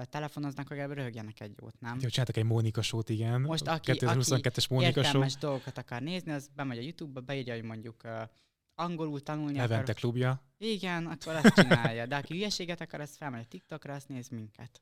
telefonoznak, 0.10 0.68
hogy 0.68 0.78
röhögjenek 0.78 1.40
egy 1.40 1.56
jót, 1.60 1.80
nem? 1.80 1.98
Jó, 2.02 2.08
csináltak 2.08 2.38
egy 2.38 2.44
Mónika 2.44 2.82
sót, 2.82 3.10
igen. 3.10 3.42
Most 3.42 3.68
aki- 3.68 3.92
2022-es 3.94 4.70
Mónika 4.70 4.92
show, 4.92 5.04
Értelmes 5.04 5.36
dolgokat 5.36 5.78
akar 5.78 6.02
nézni, 6.02 6.32
az 6.32 6.50
bemegy 6.56 6.78
a 6.78 6.82
YouTube-ba, 6.82 7.22
beírja, 7.22 7.54
hogy 7.54 7.64
mondjuk 7.64 8.02
uh, 8.04 8.22
angolul 8.76 9.22
tanulni 9.24 9.58
Levente 9.58 9.82
akar. 9.82 9.96
klubja. 9.96 10.42
Igen, 10.58 11.06
akkor 11.06 11.36
azt 11.36 11.54
csinálja. 11.54 12.06
De 12.06 12.16
aki 12.16 12.34
hülyeséget 12.34 12.82
akar, 12.82 13.00
az 13.02 13.16
felmegy 13.18 13.42
a 13.44 13.48
TikTokra, 13.48 13.94
azt 13.94 14.08
néz 14.08 14.28
minket. 14.30 14.82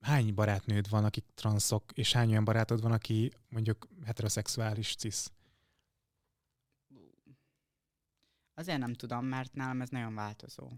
Hány 0.00 0.34
barátnőd 0.34 0.88
van, 0.88 1.04
akik 1.04 1.24
transzok, 1.34 1.84
és 1.94 2.12
hány 2.12 2.30
olyan 2.30 2.44
barátod 2.44 2.80
van, 2.82 2.92
aki 2.92 3.32
mondjuk 3.48 3.88
heteroszexuális 4.04 4.94
cis? 4.94 5.24
Azért 8.54 8.78
nem 8.78 8.94
tudom, 8.94 9.24
mert 9.26 9.54
nálam 9.54 9.80
ez 9.80 9.88
nagyon 9.88 10.14
változó. 10.14 10.68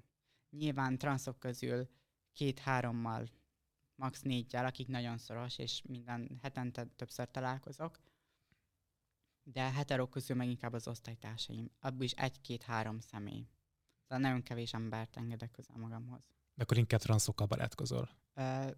Nyilván 0.59 0.99
transzok 0.99 1.39
közül 1.39 1.89
két-hárommal, 2.33 3.29
max. 3.95 4.23
négyel, 4.23 4.67
akik 4.67 4.89
nagyon 4.89 5.19
szoros, 5.19 5.59
és 5.59 5.83
minden 5.83 6.39
hetente 6.43 6.85
többször 6.85 7.31
találkozok. 7.31 8.01
De 9.43 9.73
heterok 9.73 10.11
közül 10.11 10.37
meg 10.37 10.49
inkább 10.49 10.73
az 10.73 10.89
osztálytársaim. 10.89 11.71
Abból 11.81 12.05
is 12.05 12.13
egy-két-három 12.13 13.01
személy. 13.01 13.49
Szóval 14.03 14.19
nagyon 14.19 14.43
kevés 14.43 14.75
embert 14.75 15.17
engedek 15.17 15.51
közel 15.51 15.77
magamhoz. 15.77 16.25
De 16.55 16.63
akkor 16.63 16.77
inkább 16.77 17.01
transzokkal 17.01 17.47
barátkozol. 17.47 18.11
Ö, 18.35 18.43
nem, 18.43 18.73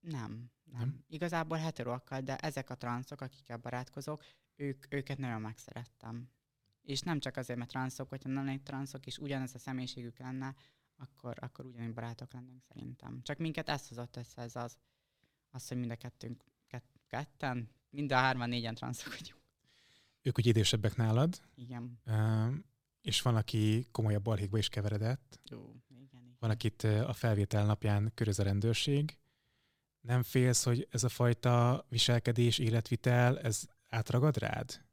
nem. 0.00 0.50
Nem? 0.64 1.04
Igazából 1.06 1.58
heteroakkal, 1.58 2.20
de 2.20 2.36
ezek 2.36 2.70
a 2.70 2.74
transzok, 2.74 3.20
akikkel 3.20 3.56
barátkozok, 3.56 4.24
ők, 4.56 4.94
őket 4.94 5.18
nagyon 5.18 5.40
megszerettem. 5.40 6.30
És 6.82 7.00
nem 7.00 7.20
csak 7.20 7.36
azért, 7.36 7.58
mert 7.58 7.70
transzok, 7.70 8.08
hogyha 8.08 8.28
nem 8.28 8.44
lennék 8.44 8.62
transzok, 8.62 9.06
és 9.06 9.18
ugyanez 9.18 9.54
a 9.54 9.58
személyiségük 9.58 10.18
lenne, 10.18 10.54
akkor, 10.96 11.36
akkor 11.40 11.64
ugyanúgy 11.64 11.94
barátok 11.94 12.32
lennénk 12.32 12.62
szerintem. 12.68 13.20
Csak 13.22 13.38
minket 13.38 13.68
ezt 13.68 13.88
hozott 13.88 14.16
össze, 14.16 14.42
ez 14.42 14.56
az, 14.56 14.78
az 15.50 15.68
hogy 15.68 15.78
mind 15.78 15.90
a 15.90 15.96
kettőnk, 15.96 16.44
kett, 16.66 17.00
ketten, 17.06 17.68
mind 17.90 18.12
a 18.12 18.16
hárman, 18.16 18.48
négyen 18.48 18.74
transzok 18.74 19.16
vagyunk. 19.18 19.40
Ők 20.22 20.38
úgy 20.38 20.46
idősebbek 20.46 20.96
nálad, 20.96 21.42
Igen. 21.54 22.00
ö, 22.04 22.46
és 23.00 23.22
van, 23.22 23.36
aki 23.36 23.86
komolyabb 23.90 24.22
balhékba 24.22 24.58
is 24.58 24.68
keveredett. 24.68 25.40
Jó, 25.44 25.74
igen, 25.88 26.02
igen. 26.02 26.36
Van, 26.38 26.50
akit 26.50 26.82
a 26.82 27.12
felvétel 27.12 27.66
napján 27.66 28.10
köröz 28.14 28.38
a 28.38 28.42
rendőrség. 28.42 29.18
Nem 30.00 30.22
félsz, 30.22 30.64
hogy 30.64 30.88
ez 30.90 31.04
a 31.04 31.08
fajta 31.08 31.86
viselkedés, 31.88 32.58
életvitel, 32.58 33.38
ez 33.38 33.66
átragad 33.88 34.36
rád? 34.36 34.84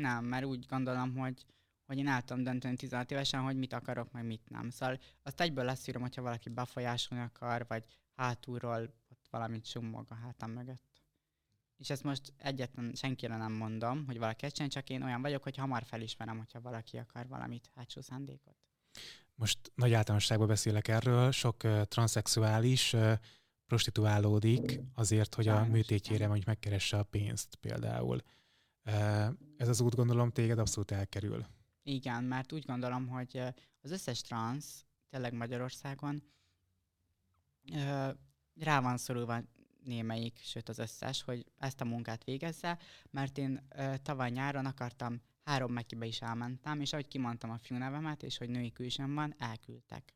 Nem, 0.00 0.24
mert 0.24 0.44
úgy 0.44 0.66
gondolom, 0.68 1.16
hogy, 1.16 1.46
hogy 1.90 1.98
én 1.98 2.08
el 2.08 2.22
tudom 2.22 2.42
dönteni 2.42 2.76
16 2.76 3.10
évesen, 3.10 3.40
hogy 3.40 3.56
mit 3.56 3.72
akarok, 3.72 4.12
meg 4.12 4.24
mit 4.24 4.48
nem. 4.48 4.70
Szóval 4.70 4.98
azt 5.22 5.40
egyből 5.40 5.64
leszűröm, 5.64 6.02
hogyha 6.02 6.22
valaki 6.22 6.48
befolyásolni 6.48 7.24
akar, 7.24 7.64
vagy 7.68 7.84
hátulról 8.14 8.94
ott 9.08 9.26
valamit 9.30 9.64
summog 9.66 10.06
a 10.08 10.14
hátam 10.14 10.50
mögött. 10.50 10.82
És 11.76 11.90
ezt 11.90 12.02
most 12.02 12.32
egyetlen 12.36 12.92
senkire 12.94 13.36
nem 13.36 13.52
mondom, 13.52 14.06
hogy 14.06 14.18
valaki 14.18 14.44
ezt 14.44 14.54
csinál, 14.54 14.70
csak 14.70 14.90
én 14.90 15.02
olyan 15.02 15.22
vagyok, 15.22 15.42
hogy 15.42 15.56
hamar 15.56 15.82
felismerem, 15.84 16.38
hogyha 16.38 16.60
valaki 16.60 16.96
akar 16.98 17.28
valamit 17.28 17.70
hátsó 17.74 18.00
szándékot. 18.00 18.56
Most 19.34 19.58
nagy 19.74 19.92
általánosságban 19.92 20.48
beszélek 20.48 20.88
erről, 20.88 21.30
sok 21.30 21.64
uh, 21.64 21.82
transzexuális 21.82 22.92
uh, 22.92 23.12
prostituálódik 23.66 24.80
azért, 24.94 25.34
hogy 25.34 25.48
a 25.48 25.54
Sajnos, 25.54 25.72
műtétjére 25.72 26.14
igen. 26.14 26.26
mondjuk 26.26 26.48
megkeresse 26.48 26.98
a 26.98 27.02
pénzt 27.02 27.54
például. 27.54 28.20
Uh, 28.84 29.28
ez 29.56 29.68
az 29.68 29.80
út 29.80 29.94
gondolom 29.94 30.30
téged 30.30 30.58
abszolút 30.58 30.90
elkerül. 30.90 31.46
Igen, 31.90 32.24
mert 32.24 32.52
úgy 32.52 32.64
gondolom, 32.64 33.08
hogy 33.08 33.42
az 33.82 33.90
összes 33.90 34.20
transz, 34.20 34.84
tényleg 35.08 35.32
Magyarországon, 35.32 36.22
rá 38.54 38.80
van 38.80 38.96
szorulva 38.96 39.40
némelyik, 39.84 40.38
sőt 40.42 40.68
az 40.68 40.78
összes, 40.78 41.22
hogy 41.22 41.46
ezt 41.58 41.80
a 41.80 41.84
munkát 41.84 42.24
végezze, 42.24 42.78
mert 43.10 43.38
én 43.38 43.68
tavaly 44.02 44.30
nyáron 44.30 44.66
akartam, 44.66 45.20
három 45.44 45.72
mekibe 45.72 46.06
is 46.06 46.20
elmentem, 46.20 46.80
és 46.80 46.92
ahogy 46.92 47.08
kimondtam 47.08 47.50
a 47.50 47.58
fiúnevemet, 47.58 48.22
és 48.22 48.38
hogy 48.38 48.48
női 48.48 48.72
külsőm 48.72 49.14
van, 49.14 49.34
elküldtek. 49.38 50.14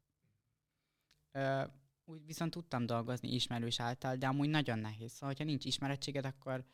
Úgy 2.05 2.27
viszont 2.27 2.51
tudtam 2.51 2.87
dolgozni 2.87 3.35
ismerős 3.35 3.81
által, 3.81 4.17
de 4.17 4.27
amúgy 4.27 4.49
nagyon 4.49 4.79
nehéz. 4.79 5.13
Szóval, 5.13 5.29
hogyha 5.29 5.45
nincs 5.45 5.65
ismerettséged, 5.65 6.25
akkor, 6.25 6.65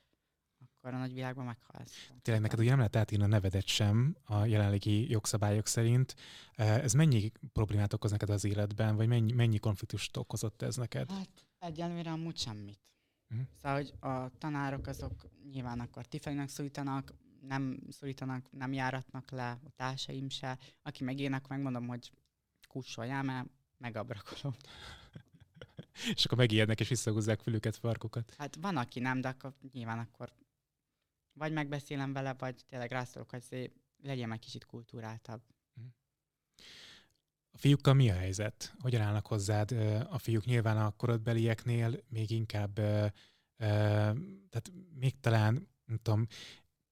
akkor 0.80 0.94
a 0.94 0.98
nagyvilágban 0.98 1.44
meghalsz. 1.44 2.10
Tényleg 2.22 2.42
neked 2.42 2.58
ugye 2.58 2.68
nem 2.68 2.78
lehet 2.78 2.96
átírni 2.96 3.24
a 3.24 3.28
nevedet 3.28 3.66
sem 3.66 4.16
a 4.24 4.44
jelenlegi 4.44 5.10
jogszabályok 5.10 5.66
szerint. 5.66 6.14
Ez 6.54 6.92
mennyi 6.92 7.32
problémát 7.52 7.92
okoz 7.92 8.10
neked 8.10 8.30
az 8.30 8.44
életben, 8.44 8.96
vagy 8.96 9.08
mennyi, 9.08 9.32
mennyi 9.32 9.58
konfliktust 9.58 10.16
okozott 10.16 10.62
ez 10.62 10.76
neked? 10.76 11.10
Hát 11.10 11.48
egyelőre 11.58 12.10
amúgy 12.10 12.38
semmit. 12.38 12.78
Uh-huh. 13.30 13.46
Szóval, 13.56 13.76
hogy 13.76 13.94
a 14.10 14.38
tanárok 14.38 14.86
azok 14.86 15.28
nyilván 15.50 15.80
akkor 15.80 16.06
tifelinek 16.06 16.48
szólítanak, 16.48 17.14
nem 17.40 17.80
szólítanak, 17.88 18.46
nem 18.50 18.72
járatnak 18.72 19.30
le, 19.30 19.50
a 19.50 19.70
társaim 19.76 20.28
se. 20.28 20.58
Aki 20.82 21.04
meg 21.04 21.20
én, 21.20 21.32
akkor 21.32 21.50
megmondom, 21.50 21.86
hogy 21.86 22.12
kussoljál, 22.68 23.22
mert 23.22 23.48
megabrakolom. 23.78 24.54
és 26.14 26.24
akkor 26.24 26.38
megijednek, 26.38 26.80
és 26.80 26.88
visszahúzzák 26.88 27.40
fülüket, 27.40 27.76
farkukat. 27.76 28.34
Hát 28.38 28.56
van, 28.60 28.76
aki 28.76 29.00
nem, 29.00 29.20
de 29.20 29.28
akkor 29.28 29.54
nyilván 29.72 29.98
akkor 29.98 30.32
vagy 31.32 31.52
megbeszélem 31.52 32.12
vele, 32.12 32.34
vagy 32.34 32.64
tényleg 32.68 32.90
rászolok, 32.90 33.30
hogy 33.30 33.72
legyen 34.02 34.32
egy 34.32 34.38
kicsit 34.38 34.66
kultúráltabb. 34.66 35.42
Mhm. 35.74 35.86
A 37.50 37.58
fiúkkal 37.58 37.94
mi 37.94 38.10
a 38.10 38.14
helyzet? 38.14 38.74
Hogyan 38.78 39.00
állnak 39.00 39.26
hozzád 39.26 39.72
a 40.10 40.18
fiúk? 40.18 40.44
Nyilván 40.44 40.76
a 40.76 40.90
korodbelieknél 40.90 42.04
még 42.08 42.30
inkább, 42.30 42.74
tehát 43.56 44.72
még 44.94 45.20
talán, 45.20 45.68
nem 45.84 45.98
tudom, 46.02 46.26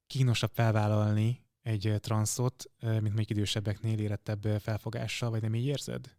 kínosabb 0.07 0.53
felvállalni 0.53 1.47
egy 1.63 1.95
transzot, 2.01 2.71
mint 2.81 3.15
még 3.15 3.31
idősebbeknél 3.31 3.99
érettebb 3.99 4.43
felfogással, 4.61 5.31
vagy 5.31 5.43
nem 5.43 5.55
így 5.55 5.67
érzed? 5.67 6.17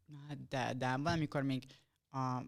De, 0.50 0.74
de 0.74 0.98
valamikor 0.98 1.44
még 1.44 1.64
a, 2.10 2.42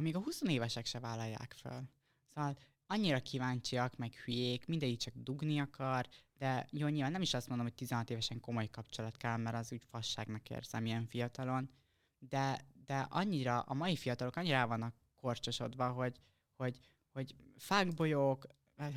még 0.00 0.16
a 0.16 0.20
20 0.20 0.40
évesek 0.42 0.86
se 0.86 1.00
vállalják 1.00 1.54
fel. 1.56 1.90
Szóval 2.34 2.56
annyira 2.90 3.20
kíváncsiak, 3.20 3.96
meg 3.96 4.12
hülyék, 4.12 4.66
mindegyik 4.66 4.98
csak 4.98 5.14
dugni 5.16 5.60
akar, 5.60 6.08
de 6.38 6.66
jó, 6.70 6.88
nyilván 6.88 7.12
nem 7.12 7.22
is 7.22 7.34
azt 7.34 7.48
mondom, 7.48 7.66
hogy 7.66 7.74
16 7.74 8.10
évesen 8.10 8.40
komoly 8.40 8.68
kapcsolat 8.68 9.16
kell, 9.16 9.36
mert 9.36 9.56
az 9.56 9.72
úgy 9.72 9.84
fasságnak 9.90 10.50
érzem 10.50 10.86
ilyen 10.86 11.06
fiatalon, 11.06 11.70
de, 12.18 12.60
de 12.86 13.06
annyira, 13.10 13.60
a 13.60 13.74
mai 13.74 13.96
fiatalok 13.96 14.36
annyira 14.36 14.66
vannak 14.66 14.94
korcsosodva, 15.16 15.88
hogy, 15.88 16.20
hogy, 16.56 16.80
hogy 17.12 17.34
fákbolyók, 17.56 18.46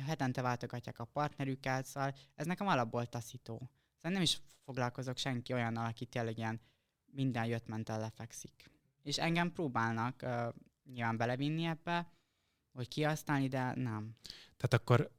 hetente 0.06 0.42
váltogatják 0.42 0.98
a 0.98 1.04
partnerüket, 1.04 1.86
szóval 1.86 2.14
ez 2.34 2.46
nekem 2.46 2.66
alapból 2.66 3.06
taszító. 3.06 3.54
Szóval 3.94 4.12
nem 4.12 4.22
is 4.22 4.40
foglalkozok 4.64 5.16
senki 5.16 5.52
olyannal, 5.52 5.86
aki 5.86 6.06
tényleg 6.06 6.38
ilyen 6.38 6.60
minden 7.06 7.46
jött 7.46 7.66
ment 7.66 7.88
lefekszik. 7.88 8.70
És 9.02 9.18
engem 9.18 9.52
próbálnak 9.52 10.22
uh, 10.22 10.54
nyilván 10.84 11.16
belevinni 11.16 11.64
ebbe, 11.64 12.12
hogy 12.74 12.88
kihasználni, 12.88 13.48
de 13.48 13.74
nem. 13.74 14.16
Tehát 14.56 14.74
akkor 14.74 15.10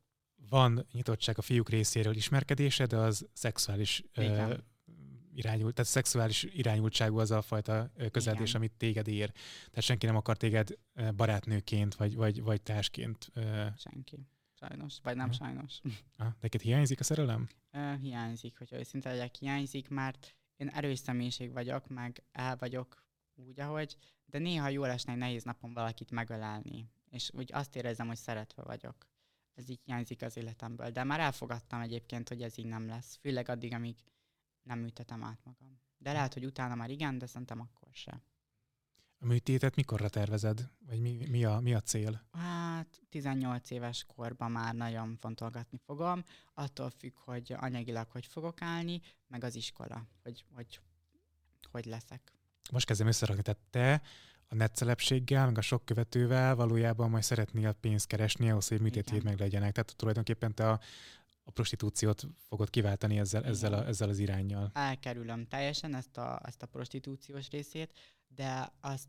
van 0.50 0.88
nyitottság 0.92 1.38
a 1.38 1.42
fiúk 1.42 1.70
részéről 1.70 2.16
ismerkedése, 2.16 2.86
de 2.86 2.98
az 2.98 3.28
szexuális 3.34 4.04
uh, 4.18 4.54
irányult, 5.34 5.74
tehát 5.74 5.92
szexuális 5.92 6.44
irányultságú 6.44 7.20
az 7.20 7.32
a 7.32 7.42
fajta 7.42 7.92
közeledés, 8.12 8.50
Igen. 8.50 8.62
amit 8.62 8.74
téged 8.78 9.08
ér. 9.08 9.32
Tehát 9.70 9.82
senki 9.82 10.06
nem 10.06 10.16
akar 10.16 10.38
téged 10.38 10.70
barátnőként, 11.16 11.96
vagy, 11.96 12.16
vagy, 12.16 12.42
vagy 12.42 12.62
társként. 12.62 13.32
Senki. 13.78 14.28
Sajnos, 14.60 15.00
vagy 15.04 15.16
nem 15.16 15.30
uh 15.30 15.34
sajnos. 15.34 15.82
Ah, 16.18 16.28
neked 16.40 16.62
hiányzik 16.62 17.00
a 17.00 17.04
szerelem? 17.04 17.50
Uh, 17.74 18.00
hiányzik, 18.00 18.58
hogy 18.58 18.74
őszinte 18.74 19.10
legyek, 19.10 19.36
hiányzik, 19.36 19.90
mert 19.90 20.36
én 20.58 20.68
erős 20.68 21.00
személyiség 21.00 21.52
vagyok, 21.52 21.88
meg 21.88 22.24
el 22.32 22.56
vagyok 22.56 23.04
úgy, 23.34 23.60
ahogy, 23.60 23.98
de 24.26 24.38
néha 24.38 24.70
jól 24.70 24.88
esne 24.88 25.12
egy 25.12 25.18
nehéz 25.18 25.44
napon 25.44 25.74
valakit 25.74 26.12
megölelni, 26.12 26.90
és 27.16 27.32
úgy 27.34 27.54
azt 27.54 27.76
érzem, 27.76 28.08
hogy 28.08 28.18
szeretve 28.18 28.64
vagyok. 28.64 29.08
Ez 29.54 29.70
így 29.70 29.80
hiányzik 29.84 30.22
az 30.22 30.38
életemből, 30.38 30.90
de 30.90 31.04
már 31.04 31.20
elfogadtam 31.20 31.82
egyébként, 31.82 32.28
hogy 32.28 32.42
ez 32.42 32.58
így 32.58 32.66
nem 32.66 32.88
lesz, 32.88 33.18
főleg 33.22 33.50
addig, 33.50 33.74
amíg 33.74 33.96
nem 34.64 34.80
műtetem 34.80 35.24
át 35.24 35.40
magam. 35.44 35.80
De 35.98 36.12
lehet, 36.12 36.34
hogy 36.34 36.46
utána 36.46 36.76
már 36.76 36.90
igen, 36.90 37.18
de 37.18 37.26
szerintem 37.26 37.60
akkor 37.60 37.90
se. 37.92 38.22
A 39.20 39.26
műtétet 39.26 39.76
mikorra 39.76 40.10
tervezed? 40.10 40.70
Vagy 40.86 41.00
mi, 41.00 41.26
mi, 41.30 41.46
a, 41.46 41.60
mi 41.60 41.74
a 41.74 41.82
cél? 41.82 42.28
Hát 42.32 43.02
18 43.10 43.70
éves 43.70 44.04
korban 44.16 44.52
már 44.52 44.74
nagyon 44.74 45.18
fontolgatni 45.18 45.78
fogom. 45.86 46.24
Attól 46.54 46.90
függ, 46.90 47.18
hogy 47.18 47.54
anyagilag 47.58 48.10
hogy 48.10 48.26
fogok 48.26 48.62
állni, 48.62 49.02
meg 49.28 49.44
az 49.44 49.56
iskola, 49.56 50.08
hogy 50.24 50.46
hogy, 50.54 50.80
hogy 51.72 51.86
leszek. 51.86 52.34
Most 52.72 52.86
kezdem 52.86 53.08
összerakni, 53.08 53.42
tehát 53.42 53.62
te 53.70 54.02
a 54.56 54.58
netcelepséggel, 54.58 55.46
meg 55.46 55.58
a 55.58 55.62
sok 55.62 55.86
követővel 55.86 56.56
valójában 56.56 57.10
majd 57.10 57.24
szeretnél 57.24 57.72
pénzt 57.72 58.08
keresni 58.08 58.50
ahhoz, 58.50 58.68
hogy 58.68 58.82
műtétjét 58.82 59.24
meg 59.24 59.40
legyenek. 59.40 59.72
Tehát 59.72 59.96
tulajdonképpen 59.96 60.54
te 60.54 60.70
a, 60.70 60.80
a 61.44 61.52
prostitúciót 61.52 62.28
fogod 62.48 62.70
kiváltani 62.70 63.20
ezzel, 63.20 63.46
ezzel, 63.46 63.74
a, 63.74 63.88
ezzel 63.88 64.10
az 64.10 64.20
irányjal. 64.20 64.72
Elkerülöm 64.74 65.48
teljesen 65.48 65.96
ezt 65.96 66.18
a, 66.18 66.40
ezt 66.44 66.62
a 66.62 66.66
prostitúciós 66.66 67.50
részét, 67.50 67.94
de 68.28 68.74
azt 68.82 69.08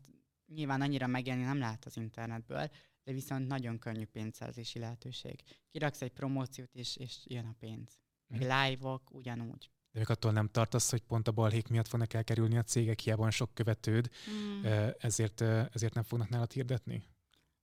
nyilván 0.53 0.81
annyira 0.81 1.07
megélni 1.07 1.43
nem 1.43 1.59
lehet 1.59 1.85
az 1.85 1.97
internetből, 1.97 2.69
de 3.03 3.11
viszont 3.11 3.47
nagyon 3.47 3.79
könnyű 3.79 4.05
pénzszerzési 4.05 4.79
lehetőség. 4.79 5.41
Kiraksz 5.71 6.01
egy 6.01 6.11
promóciót, 6.11 6.73
és, 6.73 6.95
és 6.95 7.17
jön 7.23 7.45
a 7.45 7.55
pénz. 7.59 7.99
Meg 8.27 8.39
hmm. 8.39 8.49
live-ok 8.49 9.13
ugyanúgy. 9.13 9.71
De 9.97 10.03
még 10.03 10.11
attól 10.11 10.31
nem 10.31 10.47
tartasz, 10.47 10.89
hogy 10.89 11.01
pont 11.01 11.27
a 11.27 11.31
balhék 11.31 11.67
miatt 11.67 11.87
fognak 11.87 12.13
elkerülni 12.13 12.57
a 12.57 12.63
cégek, 12.63 12.99
hiába 12.99 13.21
van 13.21 13.31
sok 13.31 13.53
követőd, 13.53 14.09
hmm. 14.25 14.61
ezért, 14.99 15.41
ezért 15.41 15.93
nem 15.93 16.03
fognak 16.03 16.29
nálad 16.29 16.51
hirdetni? 16.51 17.03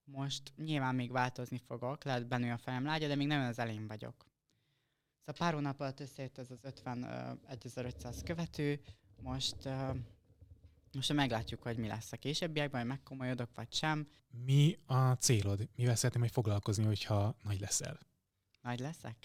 Most 0.04 0.52
nyilván 0.56 0.94
még 0.94 1.12
változni 1.12 1.58
fogok, 1.66 2.04
lehet 2.04 2.26
bennő 2.26 2.52
a 2.52 2.56
fejem 2.56 2.84
lágya, 2.84 3.08
de 3.08 3.14
még 3.14 3.26
nem 3.26 3.48
az 3.48 3.58
elén 3.58 3.86
vagyok. 3.86 4.26
Szóval 5.18 5.34
pár 5.38 5.52
hónap 5.54 5.80
alatt 5.80 6.00
összejött 6.00 6.38
ez 6.38 6.50
az 6.50 6.60
51.500 6.62 8.20
követő, 8.24 8.80
most 9.22 9.68
most 10.92 11.12
meglátjuk, 11.12 11.62
hogy 11.62 11.78
mi 11.78 11.86
lesz 11.86 12.12
a 12.12 12.16
későbbiekben, 12.16 12.80
hogy 12.80 12.90
megkomolyodok, 12.90 13.50
vagy 13.54 13.72
sem. 13.72 14.08
Mi 14.44 14.78
a 14.86 15.12
célod? 15.12 15.68
Mivel 15.76 15.96
szeretném 15.96 16.22
hogy 16.22 16.32
foglalkozni, 16.32 16.84
hogyha 16.84 17.36
nagy 17.42 17.60
leszel? 17.60 17.98
Nagy 18.62 18.80
leszek? 18.80 19.16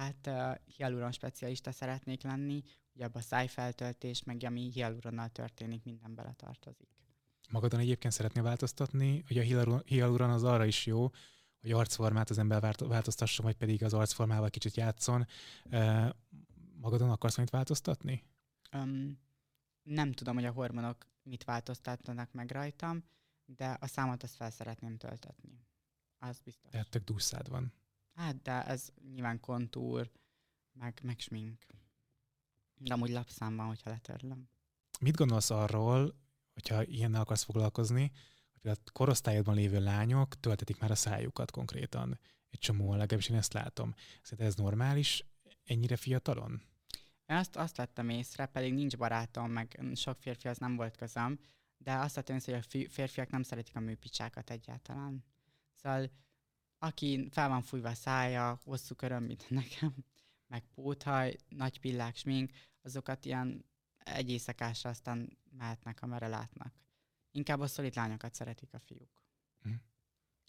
Hát 0.00 0.26
uh, 0.26 0.74
hialuron 0.76 1.12
specialista 1.12 1.72
szeretnék 1.72 2.22
lenni, 2.22 2.62
ugye 2.94 3.04
abban 3.04 3.22
a 3.22 3.24
szájfeltöltés, 3.24 4.22
meg 4.22 4.42
ami 4.44 4.70
hialuronnal 4.70 5.28
történik, 5.28 5.84
minden 5.84 6.14
beletartozik. 6.14 6.88
Magadon 7.50 7.80
egyébként 7.80 8.12
szeretnél 8.12 8.42
változtatni, 8.42 9.22
hogy 9.26 9.38
a 9.38 9.80
hialuron 9.84 10.30
az 10.30 10.44
arra 10.44 10.64
is 10.64 10.86
jó, 10.86 11.10
hogy 11.60 11.72
arcformát 11.72 12.30
az 12.30 12.38
ember 12.38 12.76
változtasson, 12.78 13.44
vagy 13.44 13.56
pedig 13.56 13.84
az 13.84 13.94
arcformával 13.94 14.50
kicsit 14.50 14.76
játszon. 14.76 15.26
Uh, 15.64 16.08
magadon 16.80 17.10
akarsz 17.10 17.36
majd 17.36 17.50
változtatni? 17.50 18.24
Um, 18.72 19.18
nem 19.82 20.12
tudom, 20.12 20.34
hogy 20.34 20.44
a 20.44 20.52
hormonok 20.52 21.06
mit 21.22 21.44
változtatnak 21.44 22.32
meg 22.32 22.50
rajtam, 22.50 23.04
de 23.44 23.76
a 23.80 23.86
számot 23.86 24.22
azt 24.22 24.34
fel 24.34 24.50
szeretném 24.50 24.96
töltetni. 24.96 25.66
Az 26.18 26.38
biztos. 26.38 26.70
Tehát 26.70 26.90
tök 26.90 27.04
dúszád 27.04 27.48
van. 27.48 27.72
Hát, 28.14 28.42
de 28.42 28.64
ez 28.66 28.88
nyilván 29.12 29.40
kontúr, 29.40 30.10
meg, 30.72 31.00
meg 31.02 31.18
smink. 31.18 31.66
De 32.76 32.94
amúgy 32.94 33.10
lapszám 33.10 33.56
van, 33.56 33.66
hogyha 33.66 33.90
letörlöm. 33.90 34.48
Mit 35.00 35.16
gondolsz 35.16 35.50
arról, 35.50 36.14
hogyha 36.52 36.84
ilyennel 36.84 37.20
akarsz 37.20 37.42
foglalkozni, 37.42 38.12
hogy 38.52 38.70
a 38.70 38.90
korosztályodban 38.92 39.54
lévő 39.54 39.80
lányok 39.80 40.40
töltetik 40.40 40.78
már 40.78 40.90
a 40.90 40.94
szájukat 40.94 41.50
konkrétan? 41.50 42.18
Egy 42.50 42.58
csomó, 42.58 42.90
legalábbis 42.90 43.28
én 43.28 43.36
ezt 43.36 43.52
látom. 43.52 43.94
Szerintem 44.22 44.46
ez 44.46 44.54
normális 44.54 45.24
ennyire 45.64 45.96
fiatalon? 45.96 46.62
Én 47.26 47.36
azt, 47.36 47.56
azt 47.56 47.76
vettem 47.76 48.08
észre, 48.08 48.46
pedig 48.46 48.74
nincs 48.74 48.96
barátom, 48.96 49.50
meg 49.50 49.80
sok 49.94 50.18
férfihoz 50.18 50.58
nem 50.58 50.76
volt 50.76 50.96
közöm, 50.96 51.38
de 51.78 51.94
azt 51.94 52.14
vettem 52.14 52.36
észre, 52.36 52.52
hogy 52.52 52.84
a 52.84 52.90
férfiak 52.90 53.30
nem 53.30 53.42
szeretik 53.42 53.76
a 53.76 53.80
műpicsákat 53.80 54.50
egyáltalán. 54.50 55.24
Szóval 55.74 56.10
aki 56.82 57.28
fel 57.30 57.48
van 57.48 57.62
fújva 57.62 57.88
a 57.88 57.94
szája, 57.94 58.60
hosszú 58.64 58.94
köröm, 58.94 59.24
mint 59.24 59.50
nekem, 59.60 59.94
meg 60.46 60.64
póthaj, 60.74 61.36
nagy 61.48 61.80
pillák, 61.80 62.16
smink, 62.16 62.50
azokat 62.82 63.24
ilyen 63.24 63.64
egy 63.98 64.30
éjszakásra 64.30 64.90
aztán 64.90 65.38
mehetnek, 65.50 66.02
amerre 66.02 66.28
látnak. 66.28 66.74
Inkább 67.30 67.60
a 67.60 67.66
szolid 67.66 67.94
lányokat 67.94 68.34
szeretik 68.34 68.74
a 68.74 68.78
fiúk. 68.78 69.24
Hm. 69.62 69.72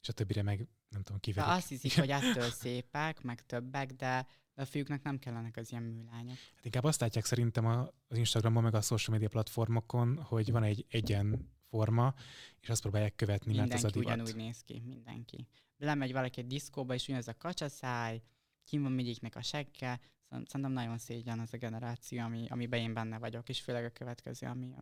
És 0.02 0.10
a 0.10 0.14
többire 0.14 0.44
meg 0.44 0.68
nem 0.90 1.02
tudom, 1.04 1.20
kiverik. 1.20 1.52
azt 1.52 1.68
hiszik, 1.68 2.00
hogy 2.00 2.10
ettől 2.22 2.50
szépek, 2.50 3.22
meg 3.22 3.46
többek, 3.46 3.92
de 3.92 4.28
de 4.56 4.62
a 4.62 4.66
fiúknak 4.66 5.04
nem 5.04 5.20
kellenek 5.20 5.58
az 5.58 5.72
ilyen 5.72 5.84
műlányok. 5.84 6.38
Hát 6.56 6.66
inkább 6.66 6.84
azt 6.84 7.02
látják 7.02 7.26
szerintem 7.26 7.66
az 8.08 8.18
Instagramon, 8.18 8.64
meg 8.64 8.76
a 8.76 8.82
social 8.82 9.18
media 9.18 9.30
platformokon, 9.30 10.18
hogy 10.24 10.52
van 10.52 10.64
egy 10.64 10.86
egyen 10.90 11.52
forma, 11.70 12.14
és 12.60 12.70
azt 12.70 12.82
próbálják 12.82 13.16
követni, 13.16 13.48
mindenki 13.48 13.74
mert 13.74 13.84
ez 13.84 13.92
a 13.92 13.94
divat. 14.00 14.14
ugyanúgy 14.14 14.36
néz 14.36 14.62
ki, 14.62 14.84
mindenki. 14.86 15.48
Lemegy 15.82 16.12
valaki 16.12 16.40
egy 16.40 16.48
diszkóba, 16.48 16.94
és 16.94 17.04
ugyanez 17.04 17.28
a 17.28 17.38
kacsaszáj, 17.38 18.22
kim 18.64 18.82
van 18.82 18.92
mindegyiknek 18.92 19.36
a 19.36 19.42
segge, 19.42 20.00
szerintem 20.30 20.72
nagyon 20.72 20.98
szégyen 20.98 21.40
az 21.40 21.54
a 21.54 21.58
generáció, 21.58 22.20
ami, 22.20 22.46
amiben 22.50 22.80
én 22.80 22.94
benne 22.94 23.18
vagyok, 23.18 23.50
és 23.50 23.62
főleg 23.62 23.86
a 23.86 23.90
következő, 23.90 24.48
ami. 24.48 24.74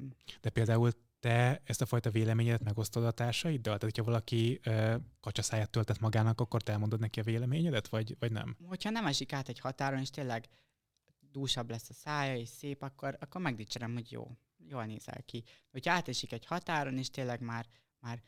De 0.41 0.49
például 0.49 0.91
te 1.19 1.61
ezt 1.63 1.81
a 1.81 1.85
fajta 1.85 2.09
véleményedet 2.09 2.63
megosztod 2.63 3.05
a 3.05 3.11
társaiddal? 3.11 3.77
Tehát, 3.77 3.81
hogyha 3.81 4.03
valaki 4.03 4.59
ö, 4.63 4.95
kacsaszáját 5.19 5.69
töltett 5.69 5.99
magának, 5.99 6.41
akkor 6.41 6.61
te 6.61 6.71
elmondod 6.71 6.99
neki 6.99 7.19
a 7.19 7.23
véleményedet, 7.23 7.87
vagy, 7.87 8.15
vagy 8.19 8.31
nem? 8.31 8.57
Hogyha 8.65 8.89
nem 8.89 9.05
esik 9.05 9.33
át 9.33 9.49
egy 9.49 9.59
határon, 9.59 9.99
és 9.99 10.09
tényleg 10.09 10.47
dúsabb 11.31 11.69
lesz 11.69 11.89
a 11.89 11.93
szája, 11.93 12.35
és 12.35 12.49
szép, 12.49 12.81
akkor, 12.81 13.17
akkor 13.19 13.41
megdicserem, 13.41 13.93
hogy 13.93 14.11
jó, 14.11 14.31
jól 14.67 14.85
nézel 14.85 15.23
ki. 15.25 15.43
Hogyha 15.71 15.91
átesik 15.91 16.31
egy 16.31 16.45
határon, 16.45 16.97
és 16.97 17.09
tényleg 17.09 17.41
már, 17.41 17.65
már 17.99 18.23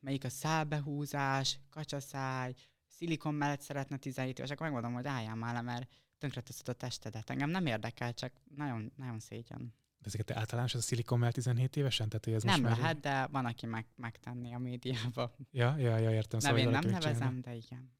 melyik 0.00 0.24
a 0.24 0.28
szálbehúzás, 0.28 1.58
kacsaszáj, 1.70 2.54
szilikon 2.86 3.34
mellett 3.34 3.60
szeretne 3.60 3.96
17 3.96 4.38
éves, 4.38 4.50
akkor 4.50 4.66
megmondom, 4.66 4.92
hogy 4.92 5.06
álljál 5.06 5.34
már 5.34 5.54
le, 5.54 5.60
mert 5.60 5.88
tönkreteszed 6.18 6.68
a 6.68 6.72
testedet. 6.72 7.30
Engem 7.30 7.50
nem 7.50 7.66
érdekel, 7.66 8.14
csak 8.14 8.32
nagyon, 8.56 8.92
nagyon 8.96 9.20
szégyen. 9.20 9.74
De 9.98 10.06
ezeket 10.06 10.26
te 10.26 10.38
általános, 10.38 10.74
ez 10.74 10.80
a 10.80 10.82
szilikon 10.82 11.18
mellett 11.18 11.34
17 11.34 11.76
évesen? 11.76 12.08
Tehát, 12.08 12.24
hogy 12.24 12.34
ez 12.34 12.42
Nem 12.42 12.62
most 12.62 12.76
lehet, 12.76 13.00
de 13.00 13.26
van, 13.26 13.46
aki 13.46 13.66
meg, 13.66 13.86
megtenni 13.96 14.54
a 14.54 14.58
médiába. 14.58 15.34
Ja, 15.50 15.76
ja, 15.76 15.96
ja, 15.96 16.10
értem. 16.10 16.40
Nem, 16.42 16.56
én 16.56 16.68
nem 16.68 16.90
nevezem, 16.90 17.40
de 17.40 17.54
igen. 17.54 17.92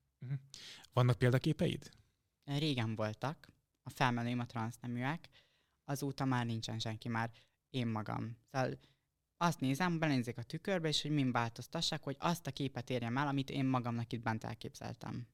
Vannak 0.93 1.19
példaképeid? 1.19 1.91
Régen 2.45 2.95
voltak, 2.95 3.49
a 3.83 3.91
felmenőim 3.91 4.39
a 4.39 4.47
transzneműek, 4.47 5.29
azóta 5.85 6.25
már 6.25 6.47
nincsen 6.47 6.79
senki, 6.79 7.09
már 7.09 7.31
én 7.71 7.87
magam. 7.87 8.37
Szóval 8.51 8.79
azt 9.37 9.61
nézem, 9.61 9.99
belenézek 9.99 10.39
a 10.39 10.43
tükörbe, 10.43 10.89
és 10.89 11.03
hogy 11.03 11.11
min 11.11 11.33
változtassák, 11.33 12.03
hogy 12.03 12.17
azt 12.19 12.47
a 12.47 12.51
képet 12.51 12.91
érjem 12.91 13.17
el, 13.17 13.27
amit 13.27 13.51
én 13.51 13.65
magamnak 13.65 14.13
itt 14.13 14.23
bent 14.23 14.45
elképzeltem. 14.45 15.27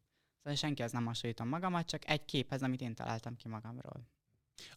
Szóval 0.43 0.59
senki 0.59 0.83
az 0.83 0.93
nem 0.93 1.07
hasonlítom 1.07 1.49
magamat, 1.49 1.87
csak 1.87 2.09
egy 2.09 2.25
képhez, 2.25 2.63
amit 2.63 2.81
én 2.81 2.95
találtam 2.95 3.37
ki 3.37 3.49
magamról. 3.49 4.09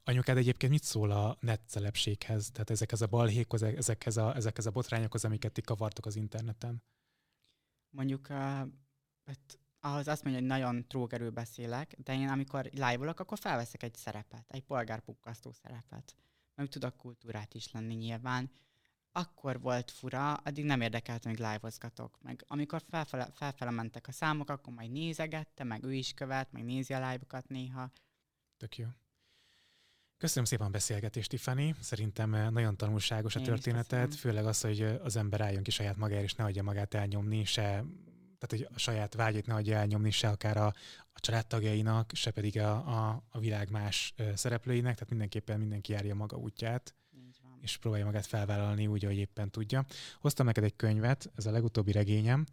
Anyukád 0.04 0.38
egyébként 0.38 0.72
mit 0.72 0.84
szól 0.84 1.12
a 1.12 1.38
net 1.40 1.62
celebséghez? 1.68 2.50
Tehát 2.52 2.70
ezekhez 2.70 3.02
a 3.02 3.08
balhékhoz, 3.08 3.64
ezekhez 3.64 4.18
a, 4.18 4.36
ezekhez 4.36 4.66
a 4.66 4.72
botrányokhoz, 4.72 5.26
amiket 5.26 5.52
ti 5.52 5.62
kavartok 5.62 6.06
az 6.06 6.16
interneten? 6.16 6.84
Mondjuk, 7.90 8.28
uh, 8.30 8.38
hát 9.26 9.60
ahhoz 9.80 10.08
azt 10.08 10.24
mondja, 10.24 10.42
hogy 10.42 10.50
nagyon 10.50 10.88
trógerül 10.88 11.30
beszélek, 11.30 11.96
de 11.98 12.14
én 12.14 12.30
amikor 12.30 12.66
live 12.72 13.10
akkor 13.10 13.38
felveszek 13.38 13.84
egy 13.84 13.96
szerepet, 13.96 14.46
egy 14.48 14.64
polgárpukkasztó 14.64 15.52
szerepet. 15.52 16.16
Meg 16.56 16.68
tudok 16.68 16.98
kultúrát 16.98 17.54
is 17.54 17.72
lenni 17.72 17.94
nyilván. 17.94 18.52
Akkor 19.16 19.60
volt 19.60 19.92
fura, 19.92 20.34
addig 20.34 20.66
nem 20.66 20.82
érdekelt, 20.82 21.24
hogy 21.24 21.38
live-ozgatok. 21.38 22.18
Meg 22.22 22.44
amikor 22.48 22.82
felfele, 22.90 23.30
felfele 23.34 23.72
mentek 23.72 24.08
a 24.08 24.12
számok, 24.12 24.50
akkor 24.50 24.74
majd 24.74 24.92
nézegette, 24.92 25.64
meg 25.64 25.84
ő 25.84 25.94
is 25.94 26.14
követ, 26.14 26.52
meg 26.52 26.64
nézi 26.64 26.94
a 26.94 26.98
live-okat 26.98 27.48
néha. 27.48 27.92
Tök 28.58 28.78
jó. 28.78 28.86
Köszönöm 30.18 30.46
szépen 30.46 30.68
a 30.68 30.70
beszélgetést, 30.70 31.30
Tiffany. 31.30 31.76
Szerintem 31.80 32.34
eh, 32.34 32.50
nagyon 32.50 32.78
tanulságos 32.78 33.36
a 33.36 33.40
Én 33.40 33.46
történeted, 33.46 34.14
főleg 34.16 34.46
az, 34.46 34.62
hogy 34.62 34.82
eh, 34.82 35.04
az 35.04 35.16
ember 35.16 35.42
álljon 35.42 35.64
ki 35.64 35.72
saját 35.72 35.98
magára, 35.98 36.22
és 36.22 36.34
ne 36.34 36.44
hagyja 36.44 36.64
magát 36.64 36.94
elnyomni, 36.94 37.44
se, 37.44 37.64
tehát 38.40 38.48
hogy 38.48 38.68
a 38.74 38.80
saját 38.80 39.14
vágyait 39.14 39.46
ne 39.46 39.54
hagyja 39.54 39.78
elnyomni, 39.78 40.12
se 40.12 40.30
akár 40.30 40.58
a, 40.58 40.66
a 41.14 41.20
családtagjainak, 41.20 42.12
se 42.14 42.32
pedig 42.32 42.60
a, 42.60 42.72
a, 42.72 43.24
a 43.30 43.40
világ 43.40 43.70
más 43.70 44.14
ö, 44.16 44.32
szereplőinek, 44.36 44.94
tehát 44.94 45.10
mindenképpen 45.10 45.60
mindenki 45.60 45.92
járja 45.92 46.16
maga 46.16 46.38
útját. 46.38 46.96
És 47.64 47.78
próbálja 47.78 48.06
magát 48.06 48.26
felvállalni 48.26 48.88
úgy, 48.88 49.06
ahogy 49.06 49.18
éppen 49.18 49.50
tudja. 49.50 49.86
Hoztam 50.20 50.46
neked 50.46 50.64
egy 50.64 50.76
könyvet, 50.76 51.32
ez 51.36 51.46
a 51.46 51.52
legutóbbi 51.52 51.92
regényem. 51.92 52.46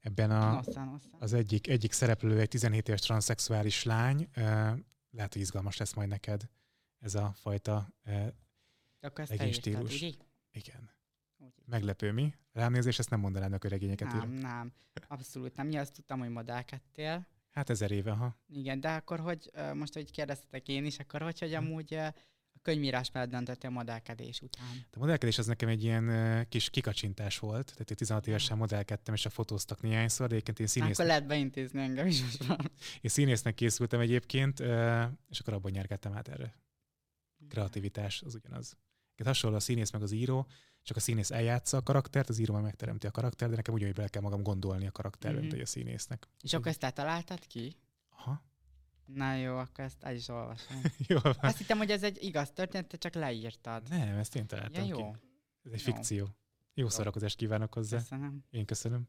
Ebben 0.00 0.30
a, 0.30 0.52
Nossa, 0.52 0.84
nossa. 0.84 1.08
az 1.18 1.32
egyik, 1.32 1.68
egyik 1.68 1.92
szereplő 1.92 2.40
egy 2.40 2.48
17 2.48 2.88
éves 2.88 3.00
transzexuális 3.00 3.82
lány, 3.82 4.28
lehet, 5.10 5.32
hogy 5.32 5.40
izgalmas 5.42 5.76
lesz 5.76 5.94
majd 5.94 6.08
neked 6.08 6.48
ez 6.98 7.14
a 7.14 7.32
fajta, 7.34 7.88
egész 9.26 9.66
írtad, 9.66 9.90
igen, 10.50 10.90
Úgy. 11.38 11.52
meglepő 11.66 12.12
mi? 12.12 12.34
Rám 12.52 12.72
nézés, 12.72 12.98
ezt 12.98 13.10
nem 13.10 13.20
mondanának, 13.20 13.62
hogy 13.62 13.70
regényeket 13.70 14.12
Nem, 14.12 14.32
ír. 14.32 14.40
nem. 14.40 14.72
Abszolút 15.08 15.56
nem. 15.56 15.70
Ja, 15.70 15.80
azt 15.80 15.92
tudtam, 15.94 16.18
hogy 16.18 16.28
modellkedtél. 16.30 17.26
Hát 17.50 17.70
ezer 17.70 17.90
éve, 17.90 18.10
ha. 18.10 18.36
Igen, 18.48 18.80
de 18.80 18.90
akkor 18.94 19.20
hogy, 19.20 19.50
most, 19.74 19.94
hogy 19.94 20.10
kérdeztetek 20.10 20.68
én 20.68 20.84
is, 20.84 20.98
akkor 20.98 21.22
hogy, 21.22 21.38
hogy 21.38 21.50
Hm. 21.50 21.56
amúgy 21.56 21.94
a 21.94 22.14
könyvírás 22.72 23.10
mellett 23.10 23.30
döntöttél 23.30 23.70
modellkedés 23.70 24.40
után? 24.40 24.86
A 24.92 24.98
modellkedés 24.98 25.38
az 25.38 25.46
nekem 25.46 25.68
egy 25.68 25.82
ilyen 25.84 26.46
kis 26.48 26.70
kikacsintás 26.70 27.38
volt, 27.38 27.66
tehát 27.72 27.90
én 27.90 27.96
16 27.96 28.26
évesen 28.26 28.56
modellkedtem, 28.56 29.14
és 29.14 29.26
a 29.26 29.30
fotóztak 29.30 29.80
néhányszor, 29.82 30.28
de 30.28 30.34
egyébként 30.34 30.58
én 30.58 30.66
Akkor 30.66 30.80
színésznek, 30.82 31.06
lehet 31.06 31.26
beintézni 31.26 31.80
engem 31.80 32.06
is 32.06 32.22
most 32.22 32.48
már. 32.48 32.58
én 33.00 33.10
színésznek 33.10 33.54
készültem 33.54 34.00
egyébként, 34.00 34.60
és 35.28 35.40
akkor 35.40 35.52
abban 35.52 35.70
nyergettem 35.70 36.12
át 36.12 36.28
erre. 36.28 36.54
Kreativitás 37.48 38.22
az 38.22 38.34
ugyanaz. 38.34 38.76
Egyébként 39.04 39.28
hasonló 39.28 39.56
a 39.56 39.60
színész 39.60 39.90
meg 39.90 40.02
az 40.02 40.12
író, 40.12 40.46
csak 40.82 40.96
a 40.96 41.00
színész 41.00 41.30
eljátsza 41.30 41.76
a 41.76 41.82
karaktert, 41.82 42.28
az 42.28 42.38
író 42.38 42.54
meg 42.54 42.62
megteremti 42.62 43.06
a 43.06 43.10
karaktert, 43.10 43.50
de 43.50 43.56
nekem 43.56 43.74
ugyanúgy 43.74 43.94
bele 43.94 44.08
kell 44.08 44.22
magam 44.22 44.42
gondolni 44.42 44.86
a 44.86 44.90
karakterbe, 44.92 45.32
Mhm. 45.32 45.40
mint 45.40 45.52
hogy 45.52 45.62
a 45.62 45.66
színésznek. 45.66 46.28
És 46.42 46.52
akkor 46.52 46.66
ezt 46.66 46.78
te 46.80 46.90
találtad 46.90 47.46
ki? 47.46 47.76
Aha, 48.10 48.42
Na 49.14 49.34
jó, 49.34 49.56
akkor 49.56 49.84
ezt 49.84 50.02
el 50.02 50.14
is 50.14 50.28
olvasom. 50.28 50.80
jó 51.08 51.18
van. 51.22 51.36
Azt 51.40 51.58
hittem, 51.58 51.78
hogy 51.78 51.90
ez 51.90 52.02
egy 52.02 52.18
igaz 52.22 52.50
történet, 52.50 52.86
te 52.86 52.96
csak 52.96 53.14
leírtad. 53.14 53.82
Nem, 53.88 54.16
ezt 54.16 54.36
én 54.36 54.42
Ja, 54.42 54.56
találtam 54.56 54.82
ki. 54.82 54.88
jó. 54.88 55.14
Ez 55.64 55.72
egy 55.72 55.82
Jó. 55.86 55.92
fikció. 55.94 56.28
Jó 56.74 56.88
szórakozást 56.88 57.36
kívánok 57.36 57.74
hozzá. 57.74 57.96
Köszönöm. 57.98 58.44
Én 58.50 58.64
köszönöm. 58.64 59.08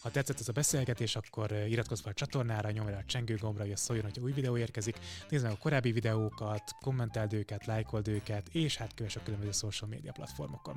Ha 0.00 0.10
tetszett 0.10 0.40
ez 0.40 0.48
a 0.48 0.52
beszélgetés, 0.52 1.16
akkor 1.16 1.52
eh, 1.52 1.70
iratkozz 1.70 2.00
fel 2.00 2.10
a 2.10 2.14
csatornára, 2.14 2.70
nyomj 2.70 2.90
rá 2.90 2.98
a 2.98 3.04
csengő 3.04 3.36
gombra, 3.36 3.62
hogy 3.62 3.72
az 3.72 3.80
szóljon, 3.80 4.04
hogy 4.04 4.20
új 4.20 4.32
videó 4.32 4.56
érkezik. 4.56 4.98
Nézd 5.28 5.44
meg 5.44 5.52
a 5.52 5.56
korábbi 5.56 5.92
videókat, 5.92 6.62
kommenteld 6.80 7.32
őket, 7.32 7.66
lájkold 7.66 8.08
őket, 8.08 8.48
és 8.52 8.76
hát 8.76 8.94
kövess 8.94 9.16
a 9.16 9.22
különböző 9.22 9.50
social 9.50 9.90
média 9.90 10.12
platformokon. 10.12 10.76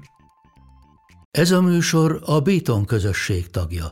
Ez 1.32 1.52
a 1.52 1.62
műsor 1.62 2.22
a 2.26 2.40
Béton 2.42 2.86
közösség 2.86 3.50
tagja. 3.50 3.90